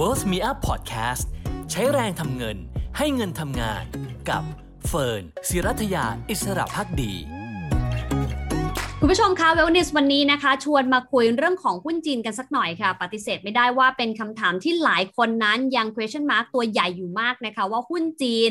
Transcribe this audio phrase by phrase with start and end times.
[0.00, 1.24] Worth Me Up Podcast
[1.70, 2.56] ใช้แรงทำเงิน
[2.98, 3.84] ให้เงินทำงาน
[4.28, 4.42] กับ
[4.86, 7.12] เฟิร์นศิรัทยาอิสระพักดี
[9.00, 18.50] คุณผู้ชมคะเวลนิสวันนี้นะคะ ชวนมาคุยเรื่องของหุ้นจีนกันสักหน่อยค่ะ ปฏิเสธไม่ได้ว่าเป็นคำถามที่หลายคนนั้นยัง question mark ตัวใหญ่อยู่มากนะคะ ว่าหุ้นจีน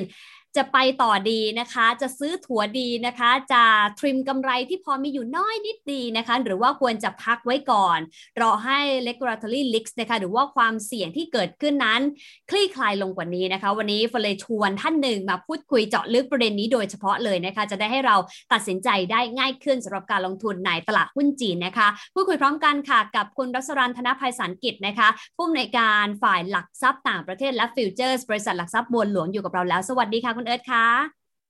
[0.59, 3.63] จะไปต่อดีนะคะ จะซื้อถั่วดีนะคะ จะ
[3.99, 7.99] ทริมกำไรที่พอมีอยู่น้อยนิดดีนะคะ หรือว่าควรจะพักไว้ก่อน
[8.41, 12.01] รอให้ regulatory risk นะคะ หรือว่าความเสี่ยงที่เกิดขึ้นนั้น
[12.49, 18.15] คลี่คลายลงกว่านี้นะคะ วันนี้เฟิร์นเลยชวนท่านหนึ่งมาพูดคุยเจาะลึกประเด็นนี้โดยเฉพาะเลยนะคะ จะได้ให้เรา
[18.53, 30.87] ตัดสินใจได้ง่ายขึ้นสำหรับการลงทุนในตลาดหุ้นจีนนะคะพูดคุยพร้อมกันค่ะกับคุณรัศรันธนภัยสารกิจนะคะผู้อำนวยการฝ่ายหลักทรัพย์ต่างประเทศและฟิวเจอร์สบริษัทหลักทรัพย์บัวหลวงอยู่กับเราแล้วสวัสดีค่ะคุณเอิร์ธค่ะ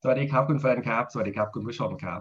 [0.03, 2.19] สวัสดีครับคุณเฟิร์นครับ สวัสดีครับคุณผู้ชมครับ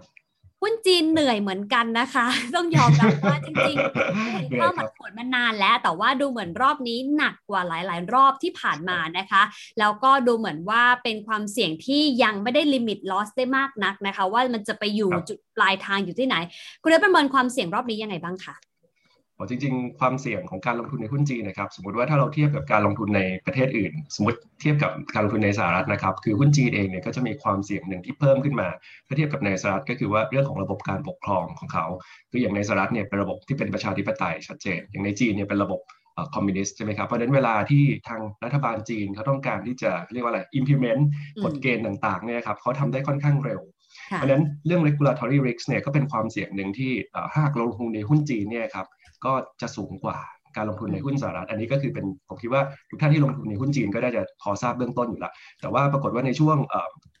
[0.61, 9.41] หุ้นจีนเหนื่อยเหมือนกันนะคะ ต้องยอมรับว่าจริงๆเข้ามาผลมานานแล้ว แต่ว่าดูเหมือนรอบนี้หนักกว่าหลาย ๆ รอบที่ผ่านมานะคะ
[9.79, 16.35] แล้วก็ดูเหมือนว่าเป็นความเสี่ยงที่ยังไม่ได้ลิมิตลอสได้มากนักนะคะ ว่ามันจะไปอยู่จุดปลายทางอยู่ที่ไหน
[16.81, 18.55] คุณได้ประเมินความเสี่ยงรอบนี้ยังไงบ้างคะ
[19.49, 28.67] จริงๆ ความเสี่ยงของการลงทุนในหุ้นจีนนะครับสมมติว่าถ้าเราเทียบกับการลงทุนในประเทศอื่น สมมติเทียบกับการลงทุนในสหรัฐนะครับคือหุ้นจีนเองเนี่ยก็จะมีความเสี่ยงหนึ่งที่เพิ่มขึ้นมา
[29.07, 31.85] ถ้าเทียบกับในสหรัฐก็คือว่าเรื่องของระบบการปกครองของเขา
[32.31, 35.81] คืออย่างในสหรัฐเนี่ยเป็นระบบที่เป็นประชาธิปไตยชัดเจน อย่างในจีนเนี่ยเป็นระบบ
[36.35, 41.01] คอมมิวนิสต์ใช่ไหมครับเพราะฉะนั้นเวลาที่ทางรัฐบาลจีนเขาต้องการที่จะเรียกว่าอะไร implement
[41.43, 43.61] กฎเกณฑ์ต่างๆเนี่ยครับเขาทำได้ค่อนข้างเร็ว
[44.15, 46.91] เพราะฉะนั้นเรื่อง regulatory risk เนี่ยก็เป็นความเสี่ยงหนึ่งที่
[47.35, 48.87] หากลงทุนในหุ้นจีนเนี่ยครับ
[49.25, 50.19] ก็จะสูงกว่า
[50.55, 56.57] การลงทุนในหุ้นสหรัฐ อันนี้ก็คือเป็นผมคิดว่าทุกท่านที่ลงทุนในหุ้นจีนก็ได้จะพอทราบเบื้องต้นอยู่แล้ว แต่ว่าปรากฏว่าในช่วง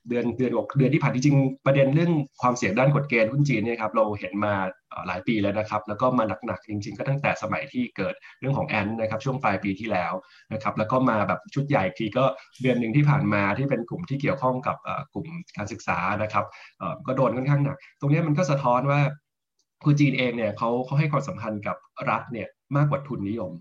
[0.09, 2.11] เดือนเดือนเดือนที่ผ่านจริงประเด็นเรื่อง
[2.41, 4.53] ความเสี่ยงด้านกฎเกณฑ์หุ้นจีนเนี่ยครับเราเห็นมา
[5.07, 10.13] หลายปีแล้วนะครับ แล้วก็มาหนักๆจริง ๆ ก็ตั้งแต่สมัยที่เกิดเรื่องของแอนนะครับช่วงปลายปีที่แล้ว
[10.53, 12.25] นะครับแล้วก็มาแบบชุดใหญ่ทีก็
[12.61, 14.77] เดือนหนึ่งที่ผ่านมาที่เป็นกลุ่มที่เกี่ยวข้องกับ
[15.13, 15.27] กลุ่ม
[15.57, 16.45] การศึกษานะครับ
[17.07, 18.99] ก็โดนค่อนข้างหนัก ตรงนี้มันก็สะท้อนว่า
[19.83, 21.77] คือจีนเองเนี่ยเขาเขาให้ความสำคัญกับ
[22.09, 23.51] รัฐเนี่ยมากกว่าทุนนิยม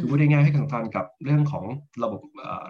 [0.00, 1.64] คือพูดง่ายๆให้ความสำคัญกับเรื่องของ
[2.02, 2.22] ระบบ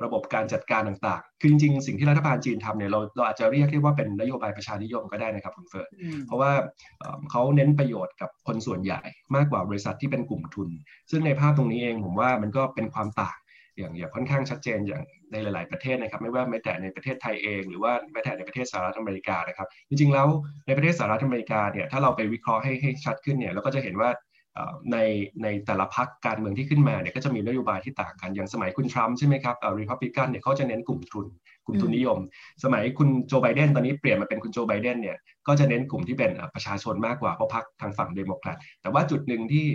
[0.05, 5.91] ระบบการจัดการต่างๆ คือจริงๆ สิ่งที่รัฐบาลจีนทำเนี่ยเราเราอาจจะเรียกเรียกว่าเป็นนโยบายประชานิยมก็ได้นะครับคุณเฟิร์น
[6.27, 6.51] เพราะว่า
[7.31, 9.01] เขาเน้นประโยชน์กับคนส่วนใหญ่
[9.35, 10.69] มากกว่าบริษัทที่เป็นกลุ่มทุน
[11.11, 13.37] ซึ่งในภาพตรงนี้เองผมว่ามันก็เป็นความต่าง
[13.79, 15.03] อย่างอย่างค่อนข้างชัดเจนอย่าง
[15.33, 20.27] ในหลาย ๆประเทศนะครับ ไม่ว่าแม้แต่ในประเทศไทยเอง หรือว่าแม้แต่ในประเทศสหรัฐอเมริกานะครับ จริง ๆ แล้ว
[20.67, 24.11] ในประเทศสหรัฐอเมริกาเนี่ยถ้าเราไปวิเคราะห์ให้ให้ชัดขึ้นเนี่ยเราก็จะเห็นว่า
[24.93, 24.99] ใน
[25.43, 31.27] ในแต่ละพรรคการเมืองที่ขึ้นมาเนี่ยก็จะมีนโยบายที่ต่างกัน อย่างสมัยคุณทรัมป์ใช่ไหมครับรีพับลิกันเนี่ยเขาจะเน้นกลุ่มทุน
[31.67, 32.19] กลุ่มทุนนิยม
[32.65, 39.67] สมัยคุณโจไบเดนตอนนี้เปลี่ยนมาเป็นคุณโจไบเดนเนี่ยก็จะเน้นกลุ่มที่เป็นประชาชนมากกว่าเพราะพรรคทางฝั่งเดโมแครตแต่ว่าจุดหนึ่งที่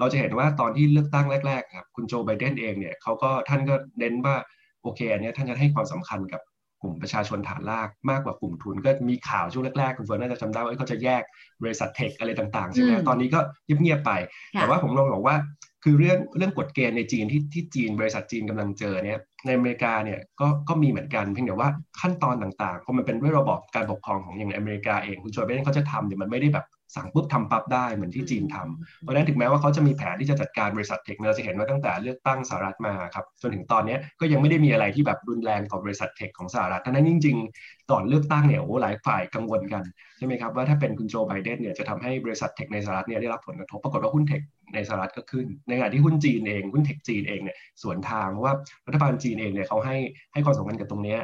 [0.00, 4.36] เราจะเห็นว่าตอนที่เลือกตั้งแรกๆครับคุณโจไบเดนเองเนี่ยเขาก็ท่านก็เน้นว่า
[4.82, 6.40] โอเคอันนี้ท่านจะให้ความสำคัญกับ
[6.82, 11.22] กลุ่มประชาชนฐานรากมากกว่ากลุ่มทุน ก็มีข่าวช่วงแรกๆ คุณเฟิร์นน่าจะจำได้ว่าเขาจะแยก
[11.62, 13.40] บริษัทเทคอะไรต่างๆใช่ไหมตอนนี้ก็
[13.80, 14.12] เงียบๆไป
[14.52, 15.36] แต่ว่าผมลองบอกว่า
[15.84, 39.84] คือเรื่องเรื่องกฎเกณฑ์ในจีนที่ที่จีนบริษัทจีนกำลังเจอเนี่ยในอเมริกาเนี่ยก็ก็มีเหมือนกันเพียงแต่ว่าขั้นตอนต่างๆพอมันเป็นด้วยระบบการปกครองของอย่างอเมริกาเองคุณโจไบเดนเขาจะทำเนี่ยมันไม่ได้แบบ สั่งปุ๊บทำปั๊บได้เหมือนที่จีนทำเพราะฉะนั้นถึงแม้ว่าเขาจะมีแผนที่จะจัดการบริษัทเทคเราจะเห็นว่าตั้งแต่เลือกตั้งสหรัฐมาครับจนถึงตอนนี้ก็ยังไม่ได้มีอะไรที่แบบรุนแรงต่อบริษัทเทคของสหรัฐทั้งนั้นจริงๆตอนเลือกตั้งเนี่ยโอ้หลายฝ่ายกังวลกัน
[40.18, 44.40] ใช่ไหมครับว่าถ้าเป็นคุณโจไบเดนเนี่ยจะทำให้บริษัทเทคในสหรัฐเนี่ยได้รับผลกระทบปรากฏว่าหุ้นเทค
[44.74, 48.54] ในสหรัฐก็ขึ้น ในขณะที่หุ้นจีนเองหุ้นเทคจีนเองเนี่ยสวนทางเพราะว่า
[48.86, 49.96] รัฐบาลจีนเองเนี่ยเขาให้
[50.32, 51.16] ให้ความสำคัญกับตรงนี้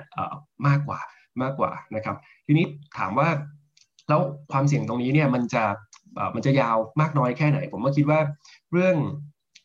[0.66, 1.00] มากกว่า
[1.42, 2.16] มากกว่านะครับ
[2.46, 2.66] ทีนี้
[2.98, 3.28] ถามว่า
[4.08, 4.20] แล้ว
[4.52, 5.64] ความเสี่ยงตรงนี้เนี่ยมันจะ
[6.34, 8.20] มันจะยาวมากน้อยแค่ไหน ผมก็คิดว่า
[8.72, 8.96] เรื่อง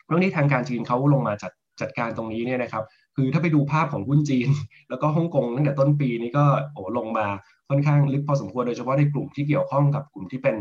[0.08, 2.84] เรื่องที่ทางการจีนเขาลงมาจัดจัดการตรงนี้เนี่ยนะครับ
[3.16, 4.50] คือถ้าไปดูภาพของหุ้นจีน
[4.90, 7.28] แล้วก็ฮ่องกงตั้งแต่ต้นปีนี้ก็โอ้ลงมา
[7.72, 10.56] ค่อนข้างลึกพอสมควรโดยเฉพาะในกลุ่มที่เกี่ยวข้องกับกลุ่มที่เป็น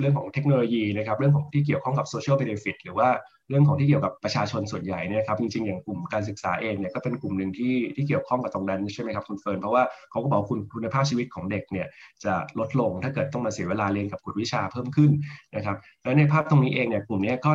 [0.00, 3.08] เรื่องของเทคโนโลยีนะครับเรื่องของที่เกี่ยวข้องกับโซเชียลเบเนฟิตหรือว่า
[3.50, 11.86] เรื่องของที่เกี่ยวกับประชาชนส่วนใหญ่เนี่ยครับจริงๆอย่างกลุ่มการศึกษาเองเนี่ยก็เป็นกลุ่มหนึ่งที่ที่เกี่ยวข้องกับตรงนั้นใช่ไหมครับคุณเฟิร์นเพราะว่าเขาก็บอกคุณคุณภาพชีวิตของเด็กเนี่ย
[12.24, 15.10] จะลดลงถ้าเกิดต้องมาเสียเวลาเรียนกับกฎวิชาเพิ่มขึ้น
[15.56, 17.50] นะครับแล้วในภาพตรงนี้เองเนี่ยกลุ่มนี้ก็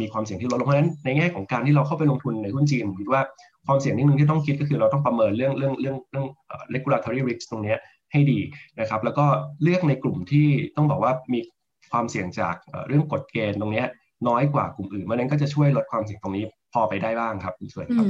[0.00, 3.22] มีความเสี่ยงที่ลดลงเพราะฉะนั้นในแง่ของการที่เราเข้าไปลงทุนในหุ้นจีนผมคิดว่า
[3.66, 6.26] ความเสี่ยงนิดนึงที่ต้องคิดก็คือเราต้องประเมินเรื่องเรื่องเรื่องเรื่อง
[6.74, 7.74] regulatory risk ตรงนี้
[8.12, 8.40] ให้ดี
[8.80, 9.26] นะครับ แล้วก็
[9.62, 11.40] เลือกในกลุ่มที่ต้องบอกว่ามี
[11.90, 12.54] ความเสี่ยงจาก
[12.88, 13.84] เรื่องกฎเกณฑ์ตรงนี้
[14.28, 18.06] น้อยกว่ากลุ่มอื่นเพราะนั้นก็จะช่วยลดความเสี่ยงตรงนี้พอไปได้บ้างครับคุณส่วนครับ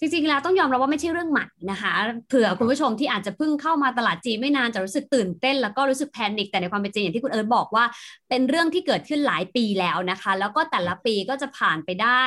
[0.00, 1.92] จริงๆแล้วต้องยอมรับว่าไม่ใช่เรื่องใหม่นะคะ
[2.28, 7.84] เผื่อคุณผู้ชมที่อาจจะเพิ่งเข้ามาตลาดจีนไม่นานจะรู้สึกตื่นเต้น แล้วก็รู้สึกแพนิคแต่ในความเป็นจริงอย่างที่คุณเอิร์ธบอกว่า
[8.28, 12.24] เป็นเรื่องที่เกิดขึ้นหลายปีแล้วนะคะ แล้วก็แต่ละปีก็จะผ่านไปได้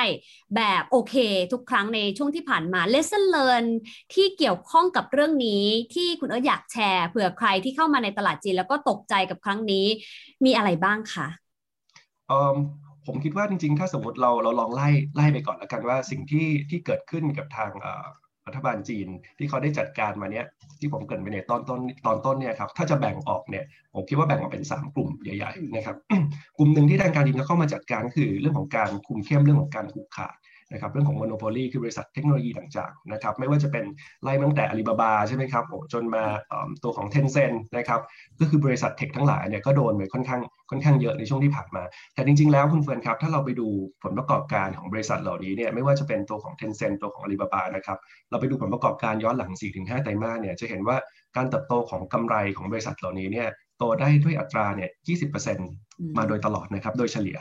[0.56, 1.16] แบบโอเค
[1.52, 3.66] ทุกครั้งในช่วงที่ผ่านมา lesson learn
[4.14, 9.86] ที่เกี่ยวข้องกับเรื่องนี้ที่คุณเอิร์ธอยากแชร์เผื่อใครที่เข้ามาในตลาดจีนแล้วก็ตกใจกับครั้งนี้
[10.46, 11.28] มีอะไรบ้างคะ
[13.08, 17.72] ผมคิดว่าจริงๆ ถ้าสมมติเราเราลองไล่ไล่ไปก่อนแล้วกันว่าสิ่งที่ที่เกิดขึ้นกับทาง
[18.48, 19.08] รัฐบาลจีน
[19.38, 20.46] ที่เขาได้จัดการมาเนี้ย
[20.80, 25.96] ที่ผมเกิดไปในตอนต้นตอนต้นเนี่ยครับถ้าจะแบ่งออกเนี่ยผมคิดว่าแบ่งออกเป็น 3 กลุ่มใหญ่ๆนะครับ
[26.58, 30.36] กลุ่มหนึ่งที่ทางการจีนเข้ามาจัดการคือเรื่องของการคุมเข้มเรื่องของการผูกขาด
[30.72, 33.86] นะครับเรื่องของ monopoly คือบริษัทเทคโนโลยีต่างๆนะครับไม่ว่าจะเป็น
[34.24, 35.64] ไล่ตั้งแต่อาลีบาบาใช่ไหมครับ
[35.94, 36.24] จนมา
[36.84, 38.02] ตัวของเทนเซ็นต์นะครับ
[38.40, 40.42] ก็คือบริษัท tech ทั้งหลายเนี่ยก็โดนไปค่อนข้าง
[40.74, 41.84] ค่อนข้างเยอะในช่วงที่ผ่านมา
[42.14, 43.68] แต่จริง ๆ แล้วคุณเฟิร์นครับ ถ้าเราไปดู
[44.04, 47.98] ผลประกอบการของบริษัทเหล่านี้เนี่ยไม่ว่าจะเป็นตัวของเทนเซ็นต์ตัวของอาลีบาบานะครับ
[48.30, 50.98] เราไปดูผลประกอบการย้อนหลัง 4-5 ไตรมาสเนี่ยจะเห็นว่า
[51.36, 53.48] การเติบโตของกำไรของบริษัทเหล่านี้เนี่ย
[53.78, 54.90] โตได้ด้วยอัตราเนี่ย
[55.54, 57.38] 20%มาโดยตลอดนะครับโดยเฉลี่ย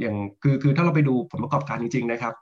[0.00, 2.34] อย่างคือคือถ้าเราไปดูผลประกอบการจริงๆนะครับ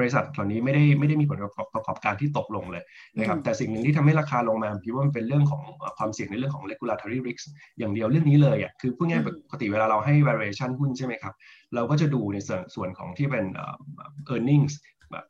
[0.00, 1.38] บริษัทเหล่านี้ไม่ได้ไม่ได้มีผล
[1.74, 2.84] ประกอบการที่ตกลงเลย
[3.18, 5.62] นะครับแต่สิ่งหนึ่งที่ทำให้ราคาลงมาคิดว่ามันเป็นเรื่องของ
[5.98, 7.44] ความเสี่ยงในเรื่องของ regulatory risk
[7.78, 11.34] อย่างเดียวเรื่องนี้เลยอะคือพูดง่ายปกติเวลาเราให้ valuation หุ้นใช่ไหมครับ
[11.74, 13.44] เราก็จะดูในส่วนส่วนของที่เป็น
[14.34, 14.74] earnings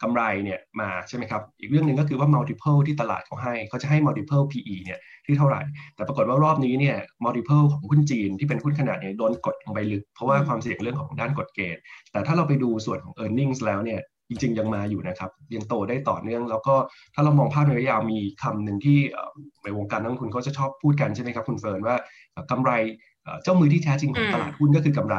[0.02, 5.62] กำไรเนี่ยมาใช่ไหมครับ อีกเรื่องหนึ่งก็คือว่า multiple ที่ตลาดเขาให้เขาจะให้ multiple PE เนี่ยที่เท่าไหร่
[5.94, 11.82] แต่ปรากฏว่ารอบนี้เนี่ย multiple ของหุ้นจีนที่เป็นหุ้นขนาดเนี่ยโดนกดลงไปลึก เพราะว่าความเสี่ยงเรื่องของด้านกฎเกณฑ์
[12.12, 14.00] แต่ถ้าเราไปดูส่วนของ earnings แล้วเนี่ย
[14.30, 16.74] จริงๆ ยังมาอยู่นะครับ ยังโตได้ต่อเนื่อง แล้วก็
[17.14, 18.98] ถ้าเรามองภาพในระยะยาวมีคำหนึ่งที่
[19.64, 21.96] ในวงการนักลงทุนก็จะชอบพูดกันใช่ไหมครับคุณเฟิร์นว่า
[22.50, 22.72] กำไร
[23.42, 25.16] เจ้ามือที่แท้จริงของตลาดหุ้นก็คือกำไร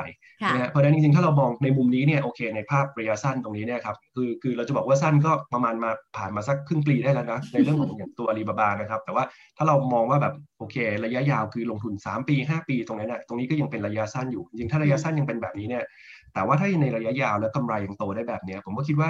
[0.54, 9.24] นะเพราะฉะนั้นจริงๆ ถ้าเรามองในมุมนี้เนี่ยโอเค ในภาพระยะสั้นตรงนี้เนี่ยครับคือคือเราจะบอกว่าสั้นก็ประมาณมาผ่านมาสักครึ่งปีได้แล้วนะในเรื่องของอย่างตัวอาลีบาบานะครับ แต่ว่า
[9.58, 10.76] ถ้าเรามองว่าแบบโอเค
[11.06, 15.84] ระยะยาวคือลงทุน 3 ปี 5 ปีตรงนี้เนี่ยตรงนี้ก็ยังเป็นระยะสั้นอยู่ จริงๆถ้าระยะสั้นยังเป็นแบบนี้เนี่ย
[16.34, 19.10] แต่ว่าถ้าในระยะยาวแล้วกำไรยังโตได้แบบนี้ผมก็คิดว่า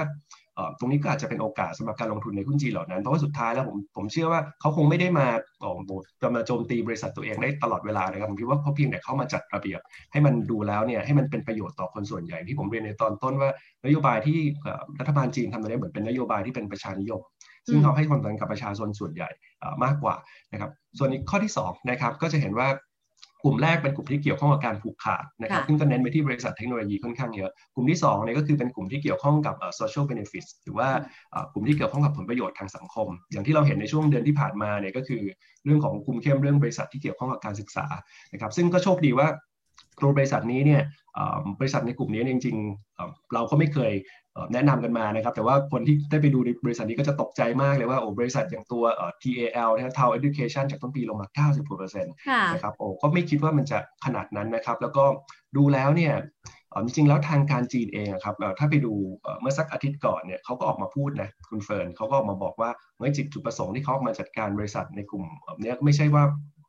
[0.79, 5.27] ตรงนี้ก็อาจจะเป็นโอกาสสำหรับการลงทุนในหุ้นจีนเหล่านั้น เพราะว่าสุดท้ายแล้วผมผมเชื่อว่าเขาคงไม่ได้มา
[5.59, 5.91] โอ้โห
[6.21, 9.79] จะมาโจมตีบริษัทตัวเองได้ตลอดเวลานะครับผมคิดว่าเขาเพียงแต่เข้ามาจัดระเบียบ
[10.11, 13.49] ให้มันดูแล้วเนี่ยให้มันเป็นประโยชน์ต่อคนส่วนใหญ่ที่ผมเรียนในตอนต้นว่า
[13.85, 14.37] นโยบายที่
[14.99, 17.21] รัฐบาลจีนทำมาได้เหมือนเป็นนโยบายที่เป็นประชานิยม
[17.69, 19.29] ซึ่งเขาให้ความสำคัญกับประชาชนส่วนใหญ่
[19.83, 20.15] มากกว่า
[20.53, 22.67] นะครับ ส่วนอีกข้อที่2นะครับก็จะเห็นว่า
[23.43, 30.89] กลุ่มแรกเป็นกลุ่มที่เกี่ยวข้องกับการผูกขาดนะครับซึ่งก็เน้นไปที่บริษัทเทคโนโลยีค่อนข้างเยอะ กลุ่มที่2เนี่ยก็คือเป็นกลุ่มที่เกี่ยวข้องกับ social benefits หรือว่า
[31.53, 35.21] กลุ่มที่เกี่ยวข้องกับผลประโยชน์ทางสังคม อย่างที่เราเห็นในช่วงเดือนที่ผ่านมาเนี่ยก็คือ
[35.65, 37.85] เรื่องของคุมเข้มเรื่องบริษัทที่เกี่ยวข้องกับการศึกษา
[38.33, 39.27] นะครับซึ่งก็โชคดีว่า
[40.01, 40.81] ตัวบริษัทนี้เนี่ย
[41.59, 43.91] บริษัทในกลุ่มนี้จริงๆ เราก็ไม่เคย
[44.53, 48.83] แนะนำกันมานะครับ แต่ว่าคนที่ได้ไปดูบริษัทนี้ก็จะตกใจมากเลยว่าโอ้บริษัทอย่างตัว
[49.23, 55.03] TAL นะ Tao Education จากต้นปีลงมา 90%นะครับโอ้ก็ไม่คิดว่ามันจะขนาดนั้นนะครับ แล้วก็
[55.57, 56.13] ดูแล้วเนี่ย
[56.85, 58.93] จริงๆแล้วทางการจีนเองครับถ้าไปดู
[59.39, 65.23] เมื่อสักอาทิตย์ก่อนเนี่ยเขาก็ออกมาพูดนะคุณเฟิร์นเขาก็ออกมาบอกว่าเมื่อจิตจุดประสงค์ที่เขามาจัดการบริษัทในกลุ่ม
[65.61, 66.23] นี้ไม่ใช่ว่า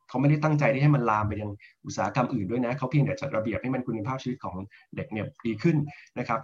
[0.09, 1.51] เขาไม่ได้ตั้งใจที่ให้มันลามไปยัง
[1.85, 4.55] อุตสาหกรรมอื่นด้วยนะเขาเพียงแต่จัดระเบียบให้มันคุณภาพชีวิตของ
[4.95, 5.77] เด็กเนี่ยดีขึ้น
[6.19, 6.39] นะครับ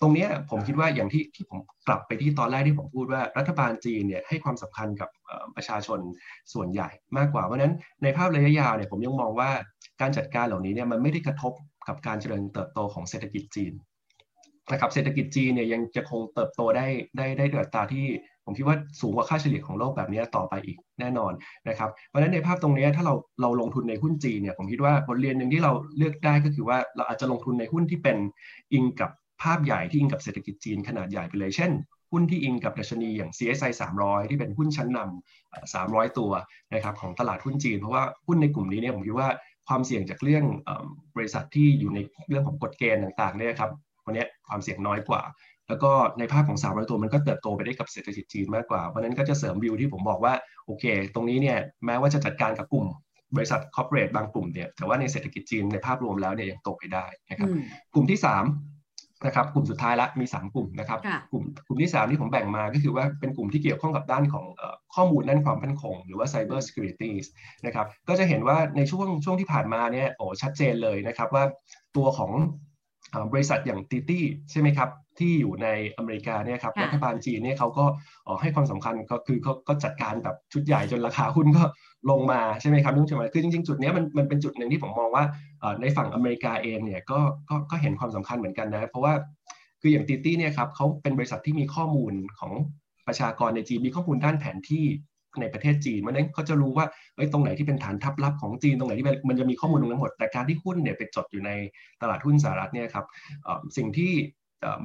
[0.00, 1.58] ตรงนี้ผมคิดว่าอย่างที่ที่ผม
[1.88, 5.08] กลับไปที่ตอนแรกที่ผมพูดว่ารัฐบาลจีนเนี่ยให้ความสำคัญกับ
[5.56, 5.98] ประชาชน
[6.52, 9.50] ส่วนใหญ่มากกว่าเพราะนั้นในภาพระยะยาวเนี่ยผมยังมองว่า
[10.00, 11.52] การจัดการเหล่านี้เนี่ยมันไม่ได้กระทบ
[11.88, 13.72] กับการเจริญเติบโตของเศรษฐกิจจีน
[14.70, 16.86] นะครับเศรษฐกิจจีนเนี่ยยังจะคงเติบโตได้
[17.16, 18.06] ได้ได้ด้วยอัตราที่
[18.44, 21.32] ผมคิดว่าสูงกว่าค่าเฉลี่ยของโลกแบบนี้ต่อไปอีกแน่นอน
[21.68, 28.16] นะครับเพราะฉะนั้นในภาพตรงนี้ถ้าเราเราลงทุนในหุ้นจีนเนี่ยผมคิดว่าบทเรียนหนึ่งที่เราเลือกได้ก็คือว่าเราอาจจะลงทุนในหุ้นที่เป็น
[28.72, 29.10] อิงกับ
[29.42, 31.70] ภาพใหญ่ที่อิงกับเศรษฐกิจจีนขนาดใหญ่ไปเลยเช่น
[32.12, 36.30] หุ้นที่อิงกับดัชนีอย่าง CSI 300 ที่เป็นหุ้นชั้นนำ300 ตัว
[36.74, 39.28] นะครับของตลาดหุ้นจีน เพราะว่าหุ้นในกลุ่มนี้เนี่ยผมคิดว่า
[39.68, 40.44] ความเสี่ยงจากเรื่อง
[41.16, 41.98] บริษัทที่อยู่ใน
[42.28, 43.70] เรื่องของกฎเกณฑ์ต่างๆเนี่ยครับ
[44.06, 45.22] วันนี้ความเสี่ยงน้อยกว่า
[45.68, 50.34] แล้วก็ในภาพของ 300 ตัวมันก็เติบโตไปได้กับเศรษฐกิจจีนมากกว่า เพราะนั้นก็จะเสริมวิวที่ผมบอกว่า
[50.66, 52.86] โอเค ตรงนี้เนี่ยแม้ว่าจะจัดการกับกลุ่ม
[53.36, 57.48] บริษัทคอร์เปอเรทบางกลุ่มเนี่ยแต่ว่าในเศรษฐกิจจีนในภาพรวมแล้วเนี่ยยังโตไปได้นะครับ
[57.94, 60.98] กลุ่มที่ 3 นะครับ กลุ่มสุดท้ายละมี 3 กลุ่มนะครับ
[61.32, 64.44] กลุ่มกลุ่มที่ 3 ที่ผมแบ่งมาก็คือว่าเป็นกลุ่มที่เกี่ยวข้องกับด้านของ
[64.94, 67.10] ข้อมูลด้านความมั่นคง หรือว่า cyber security
[67.66, 71.44] นะครับก็จะเห็นว่าในช่วงช่วงที่ผ่านมาเนี่ยโอ้ชัดเจนเลยนะครับว่า
[71.96, 72.30] ตัวของ
[73.32, 74.88] บริษัทอย่างติตี้ใช่ไหมครับ
[75.18, 77.84] ที่อยู่ในอเมริกาเนี่ยครับรัฐบาลจีนเนี่ยเขาก็
[78.40, 81.64] ให้ความสำคัญก็คือเขาก็จัดการแบบชุดใหญ่จนราคาหุ้นก็
[82.10, 85.24] ลงมาใช่ไหมครับนุ่งใช่ไหมคือจริงๆ จุดนี้มันมันเป็นจุดหนึ่งที่ผมมองว่า
[85.80, 89.14] ในฝั่งอเมริกาเองเนี่ยก็ก็ก็เห็นความสำคัญเหมือนกันนะเพราะว่า
[89.80, 92.52] คืออย่างติตี้เนี่ยครับเขาเป็นบริษัทที่มีข้อมูลของ
[93.06, 94.84] ประชากรในจีนมีข้อมูลด้านแผนที่
[95.40, 96.86] ในประเทศจีนมันนั้นเขาจะรู้ว่า
[97.16, 101.50] เอ้ยตรงไหนที่เป็นฐานทัพลับของจีนตรงไหนที่มันจะมีข้อมูลตรงนั้นหมด แต่การที่หุ้นเนี่ยไปจดอยู่ใน
[102.02, 103.06] ตลาดหุ้นสหรัฐเนี่ยครับ
[103.76, 104.12] สิ่งที่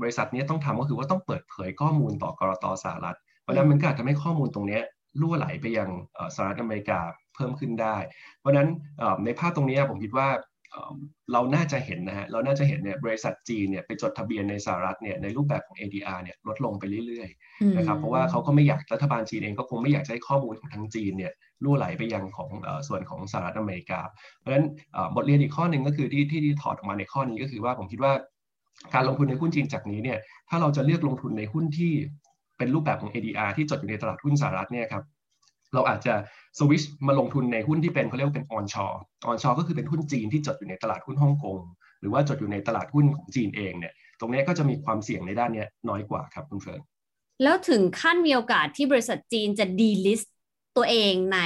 [0.01, 4.80] บริษัทนี้ต้องทำก็คือว่าต้องเปิดเผยข้อมูลต่อกรตสหรัฐเพราะนั้นมันก็อาจจะทำให้ข้อมูลตรงนี้
[5.22, 5.89] ล่วไหลไปยัง
[6.36, 7.00] สหรัฐอเมริกา
[7.36, 7.98] เพิ่มขึ้นได้
[8.39, 8.70] เพราะนั้น
[9.25, 10.27] ในภาพตรงนี้ผมคิดว่า
[11.34, 21.34] เราน่าจะเห็นนะฮะเราน่าจะเห็นเนี่ยบริษัทจีนเนี่ยไปจดทะเบียนในสหรัฐเนี่ยในรูปแบบของ ADR เนี่ยลดลงไปเรื่อยๆนะครับเพราะว่าเขาก็ไม่อยากรัฐบาลจีนเองก็คงไม่อยากใช้ข้อมูลของทางจีนเนี่ย
[21.64, 22.50] ล่วไหลไปยังของ
[22.88, 24.00] ส่วนของสหรัฐอเมริกา
[24.38, 24.66] เพราะฉะนั้น
[25.16, 28.14] บทเรียนอีกข้อหนึ่งก็คือที่ที่ที่ถอดออกมาในข้อนี้ก็คือว่าผมคิดว่า
[28.94, 30.20] การลงทุนในหุ้นจีนจากนี้เนี่ย
[30.50, 31.92] ถ้าเราจะเลือกลงทุนในหุ้นที่
[32.58, 35.04] เป็นรูปแบบของ ADR ที่จดอยู่ในตลาดหุ้นสหรัฐเนี่ยครับ
[35.74, 36.14] เราอาจจะ
[36.60, 38.86] สวิชมาลงทุนในหุ้นที่เป็นเขาเรียกว่าเป็นออนชอ
[39.28, 41.60] ออนชอก็คือเป็นหุ้นจีนที่จดอยู่ในตลาดหุ้นฮ่องกง
[42.02, 46.82] หรือว่าจดอยู่ในตลาดหุ้นของจีนเองเนี่ยตรงนี้ก็จะมีความเสี่ยงในด้านนี้น้อยกว่าครับคุณเฟิร์น
[47.44, 50.34] แล้วถึงขั้นมีโอกาสที่บริษัทจีนจะ delist
[50.78, 51.40] ตัวเองใน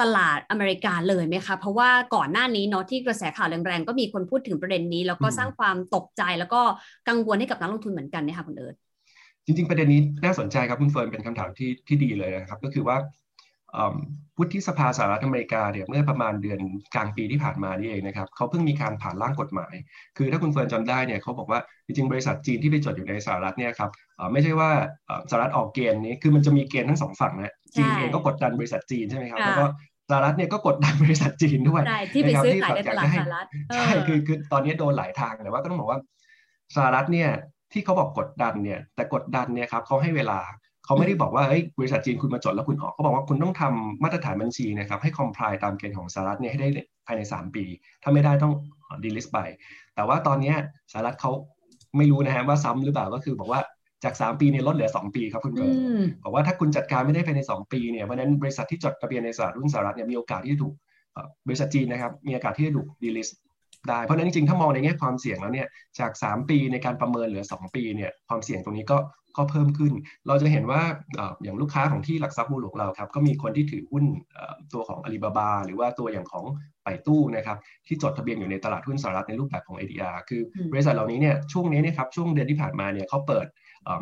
[0.00, 6.60] ตลาดอเมริกาเลยไหมคะเพราะว่าก่อนหน้านี้เนาะที่กระแสข่าวแรงๆก็มีคนพูดถึงประเด็นนี้ แล้วก็สร้างความตกใจแล้วก็
[7.08, 8.76] กังวลให้กับนักลงทุนเหมือนกันนะคะคุณเอิร์ธ
[9.44, 12.96] จริงๆ ประเด็นนี้น่าสนใจครับคุณเฟิร์นเป็นคำถามที่ที่ดีเลยนะครับ ก็คือว่า
[14.38, 16.60] วุฒิสภาสหรัฐอเมริกาเนี่ยเมื่อประมาณเดือน
[16.94, 19.74] กลางปีที่ผ่านมานี่เองนะครับเขาเพิ่งมีการผ่านร่างกฎหมาย
[20.16, 23.90] คือถ้าคุณเฟิร์นจำได้เนี่ยเขาบอกว่าจริงๆบริษัทจีนที่ไปจดอยู่ในสหรัฐเนี่ยครับ
[24.32, 24.70] ไม่ใช่ว่า
[25.30, 29.66] สหรัฐออกเกณฑ์นี้คือมันจะมีเกณฑ์ทั้งสองฝั่งนะจีนเองก็กดดันบริษัทจีนใช่ไหมครับแล้วก็
[30.10, 31.82] สหรัฐเนี่ยก็กดดันบริษัทจีนด้วย
[32.14, 36.00] ที่ไปซื้อขายในตลาดสหรัฐใช่คือคือตอนนี้โดนหลายทางแต่ว่าก็ต้องบอกว่า
[36.76, 37.30] สหรัฐเนี่ย
[37.72, 40.38] ที่เขาบอกกดดันเนี่ยแต่กดดันเนี่ยครับเขาให้เวลา
[40.84, 46.68] เขาไม่ได้บอกว่าเฮ้ยบริษัทจีนคุณมาจดแล้วคุณออกเขาบอกว่าคุณต้องทำมาตรฐานบัญชีนะครับให้คอมพลายตามเกณฑ์ของสหรัฐเนี่ยให้ได้
[47.06, 47.64] ภายใน 3 ปี
[48.02, 48.52] ถ้าไม่ได้ต้อง
[49.04, 49.38] delist ไป
[49.94, 50.54] แต่ว่าตอนนี้
[50.92, 51.30] สหรัฐเขา
[51.96, 53.60] ไม่รู้นะฮะว่าซ้ำหรือเปล่าก็คือบอกว่า
[54.04, 55.76] จาก 3 ปีเนี่ยลดเหลือ 2 ปีครับคุณเฟิร์น
[56.22, 60.74] บอกว่าถ้าคุณจัดการไม่ได้ภายใน 2 ปีเนี่ยเพราะนั้นบริษัทที่จดทะเบียนในสหรัฐรุ่นสหรัฐเนี่ยมีโอกาสที่จะถูก
[61.46, 63.38] บริษัทจีนนะครับมีโอกาสที่จะถูก delist
[63.88, 68.98] ได้ เพราะนั้นจริงๆ ถ้ามองในแง่ความเสี่ยงแล้วเนี่ยจาก 3 ปีในการประเมินเหลือ 2 ปีเนี่ยความเสี่ยงตรงนี้ก็
[69.36, 69.92] ก็เพิ่มขึ้น
[70.26, 70.82] เราจะเห็นว่า
[71.42, 74.04] อย่างลูกค้าของที่หลักทรัพย์บัวหลวงเราครับก็มีคนที่ถือหุ้น
[74.72, 76.44] ตัวของอาลีบาบาหรือว่าตัวอย่างของ
[76.84, 83.46] ไปตู้นะครับที่จดทะเบียนอยู่ในตลาดหุ้นสหรัฐในรูปแบบของ ADR คือบริษัทเหล่านี้เนี่ยช่วงนี้นะครับช่วงเดือนที่ผ่านมาเนี่ยเขาเปิด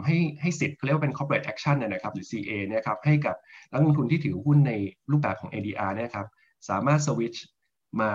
[0.06, 3.37] ให้ให้สิทธิ์เขาเรียกว่าเป็น corporate action นะครับหรือ CA นะครับให้กับ
[3.72, 4.72] นักลงทุนที่ถือหุ้นใน
[5.10, 6.26] รูปแบบของ ADR นะครับ
[6.68, 7.44] สามารถสวิตช์
[8.00, 8.10] มา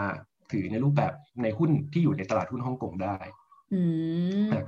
[0.52, 3.18] ถือในรูปแบบในหุ้นที่อยู่ในตลาดหุ้นฮ่องกงได้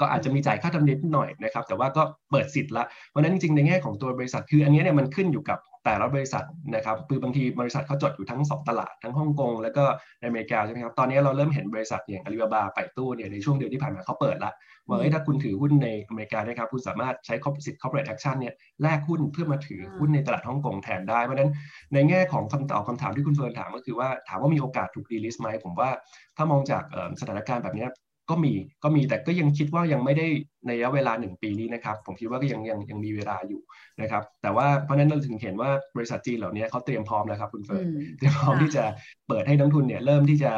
[0.02, 9.84] ก็อาจจะมีจ่ายค่าธรรมเนียมหน่อยนะครับ แต่ว่าก็เปิดสิทธิ์ละเพราะนั้นจริงๆในแง่ของตัวบริษัทคืออันนี้เนี่ยมันขึ้นอยู่กับแต่ละบริษัทนะครับคือบางทีบริษัทเขาจดอยู่ทั้ง 2 ตลาดทั้งฮ่องกงแล้วก็
[10.20, 14.52] ในอเมริกาใช่ไหมครับตอนนี้เราเริ่มเห็นบริษัทอย่างอาลีบาบาไป่ตู้เนี่ยในช่วงเดือนที่ผ่านมาเขาเปิดละ
[14.88, 17.36] ว่าถ้าคุณถือหุ้นในอเมริกานะครับ คุณสามารถใช้
[17.66, 21.52] สิทธิ์ corporate action เนี่ยแลกหุ้นเพื่อมาถือหุ้นในตลาดฮ่องกงแทนได้เพราะฉะนั้น
[21.94, 25.90] ในแง่ของคำตอบคำถามที่คุณเฟิร์นถามก็คือว่าถามว่ามีโอกาสถูก delist ไหมผมว่า
[26.38, 26.84] ถ้ามองจาก
[27.22, 27.88] สถานการณ์แบบนี้
[28.30, 28.54] ก็มี
[28.84, 30.28] ก็มีแต่ก็ยังคิดว่ายังไม่ได้
[30.68, 33.62] ในระยะเวลาหนึ่งปีนี้นะครับ ผมคิดว่าก็ยังยังยังมีเวลาอยู่
[34.02, 37.86] นะครับ แต่ว่าเพราะนั้นเราถึงเห็นว่าบริษัทจีนเหล่านี้เขาเตรียมพร้อมแล้วครับคุณเฟิร์น
[38.18, 38.84] เตรียมพร้อมที่จะ
[39.28, 40.52] เปิดให้นักทุนเนี่ยเริ่มที่จะ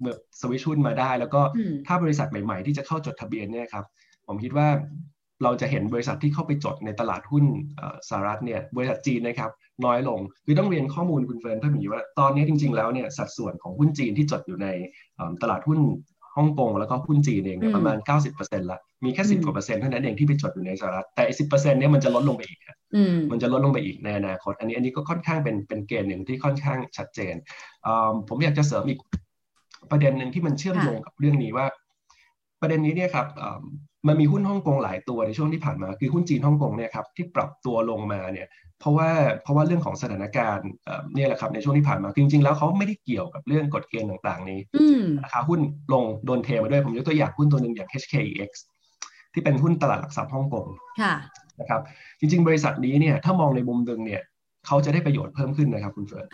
[0.00, 1.40] เมื่อสวิชหุ้นมาได้ แล้วก็
[1.86, 3.84] ถ้าบริษัทใหม่ๆ ที่จะเข้าจดทะเบียนเนี่ยครับ
[4.26, 4.68] ผมคิดว่า
[5.44, 7.44] เราจะเห็นบริษัทที่เข้าไปจดในตลาดหุ้น
[8.08, 9.50] สหรัฐเนี่ยบริษัทจีนนะครับ
[9.84, 14.68] น้อยลงคือต้องเรียนข้อมูลคุณเฟิร์นเพิ่มอีกว่าตอนนี้จริง ๆแล้วเนี่ยสัดส่วนของหุ้นจีนที่จดอยู่ใน
[15.42, 15.80] ตลาดหุ้น
[16.36, 17.96] ฮ่องกงแล้วก็หุ้นจีนเองเนี่ยประมาณ
[18.34, 22.58] 90%ละมีแค่สิบกว่าเปอร์เซ็นต์เท่านั้นเองที่ไปจดอยู่ในสหรัฐแต่สิบเปอร์เซ็นต์เนี่ยมันจะลดลงไปอีก
[23.30, 27.34] มันจะลดลงไปอีกในอนาคต อันนี้อันนี้ก็ค่อนข้างเป็นเป็นเกณฑ์หนึ่งที่ค่อนข้างชัดเจน
[28.28, 29.00] ผมอยากจะเสริมอีก
[29.90, 31.66] ประเด็นหนึ่งที่มันเชื่อมโยงกับเรื่องนี้ว่า
[32.60, 33.26] ประเด็นนี้เนี่ยครับ
[34.08, 38.48] มันมีหุ้นฮ่องกงหลายตัวในช่วงที่ผ่านมาคือหุ้นจีนฮ่องกงเนี่ยครับที่ปรับตัวลงมาเนี่ย
[38.80, 39.10] เพราะว่า
[39.42, 40.68] เพราะว่าเรื่องของสถานการณ์
[41.14, 44.60] เนี่ยแหละครับในช่วงที่ผ่านมาจริงๆ แล้วเขาไม่ได้เกี่ยวกับเรื่องกฎเกณฑ์ต่างๆ นี้
[45.24, 45.60] ราคาหุ้น
[45.92, 48.50] ลงโดนเทมาด้วยผมยกตัวอย่างหุ้นตัวหนึ่งอย่าง HKEX
[49.32, 50.66] ที่เป็นหุ้นตลาดหลักทรัพย์ฮ่องกง
[51.60, 51.80] นะครับ
[52.20, 54.22] จริง ๆ บริษัทนี้เนี่ยถ้ามองในมุมดึงเนี่ย
[54.66, 56.26] เขาจะได้ประโยชน์เพิ่มขึ้นนะครับคุณเฟิร์น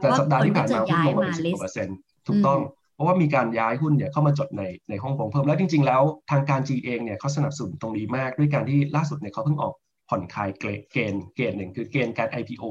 [0.00, 2.60] แต่สัปดาห์ที่ผ่านมาหุ้นลงมาสิบกว่าเปอร์เซ็นต์ถูกต้อง
[2.94, 9.74] เพราะว่ามีการย้ายหุ้นเนี่ยเข้ามาจดในในฮ่องกงเพิ่มแล้วจริง ๆ แล้วทางการจีเองเนี่ยเขาสนับสนุนตรงนี้มากด้วยการที่ล่าสุดเนี่ยเขาเพิ่งออก
[10.08, 12.64] ผ่อนคลายเกณฑ์เกณฑ์หนึ่งคือเกณฑ์การ IPO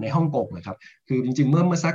[0.00, 0.76] ในฮ่องกงนะครับ
[1.08, 1.94] คือจริง ๆ เมื่อเมื่อสัก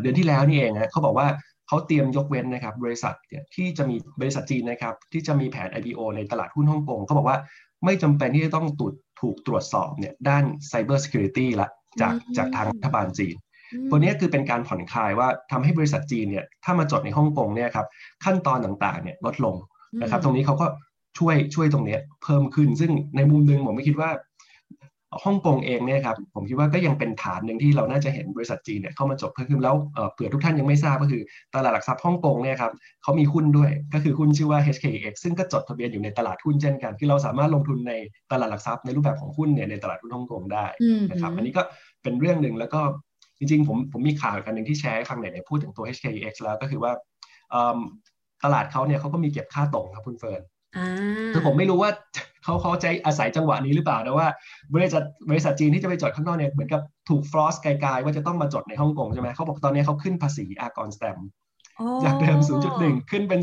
[0.00, 1.28] เดือนที่แล้วนี่เองนะเขาบอกว่า
[1.68, 3.14] เขาเตรียมยกเว้นนะครับบริษัท
[3.54, 7.38] ที่จะมีบริษัทจีนนะครับที่จะมีแผน IPO ในตลาดหุ้นฮ่องกงเขาบอกว่า
[7.84, 11.68] ไม่จำเป็นที่จะต้องตุดถูกตรวจสอบเนี่ยด้าน Cyber Security ละ
[12.00, 13.36] จากจากทางรัฐบาลจีน
[13.90, 17.86] ตัวนี้คือเป็นการผ่อนคลายว่าทำให้บริษัทจีนเนี่ยถ้ามาจดในฮ่องกงเนี่ยครับ
[18.24, 19.56] ขั้นตอนต่างๆเนี่ยลดลง
[20.02, 20.66] นะครับ ตรงนี้เขาก็
[21.18, 24.10] ช่วยช่วยตรงนี้เพิ่มขึ้น ซึ่งในมุมนึงผมไม่คิดว่า
[25.24, 29.76] ฮ่องกงเองเนี่ยครับผมคิดว่าก็ยังเป็นฐานหนึ่งที่เราน่าจะเห็นบริษัทจีนเนี่ยเข้ามาจดเพิ่มขึ้นแล้ว
[30.12, 31.22] เผื่อทุกท่านยังไม่ทราบก็คือ
[31.54, 37.92] ตลาดหลักทรัพย์ฮ่องกงเนี่ยครับเขามีหุ้นด้วยก็คือหุ้นชื่อว่า HKX ซึ่งก็จดทะเบียนอยู่ในตลาดหุ้นเช่นกัน คือเราสามารถลงทุนใน
[38.32, 40.66] ตลาดหลักทรัพย์ในรูปแบบของหุ้นเนี่ยในตลาดหุ้นฮ่องกงได้
[41.10, 41.62] นะครับอันนี้ก็
[42.02, 42.80] เป็นเรื่องหนึ่งแล้วก็
[43.44, 46.92] จริงๆ ผมผมมีข่าวกันหนึ่งที่แชร์ให้ฟังไหนพูดถึงตัว HKX แล้วก็คือว่า
[48.44, 50.42] ตลาดเขาเนี่ยเขาก็มีเก็บค่าต๋งครับคุณเฟิร์น
[51.32, 51.90] คือผมไม่รู้ว่า
[52.42, 54.28] เขาเขาใจอาศัยจังหวะนี้หรือเปล่านะว่า
[54.74, 61.18] บริษัทบริษัทจีนที่จะไปจดข้างนอกเนี่ยเหมือนกับถูก force กลายๆว่าจะต้องมาจดในฮ่องกงใช่ไหมเขาบอกตอนนี้เขาขึ้นภาษีอากรแสตมป์
[62.04, 62.38] จากเดิม
[62.74, 63.40] 0.1 ขึ้นเป็น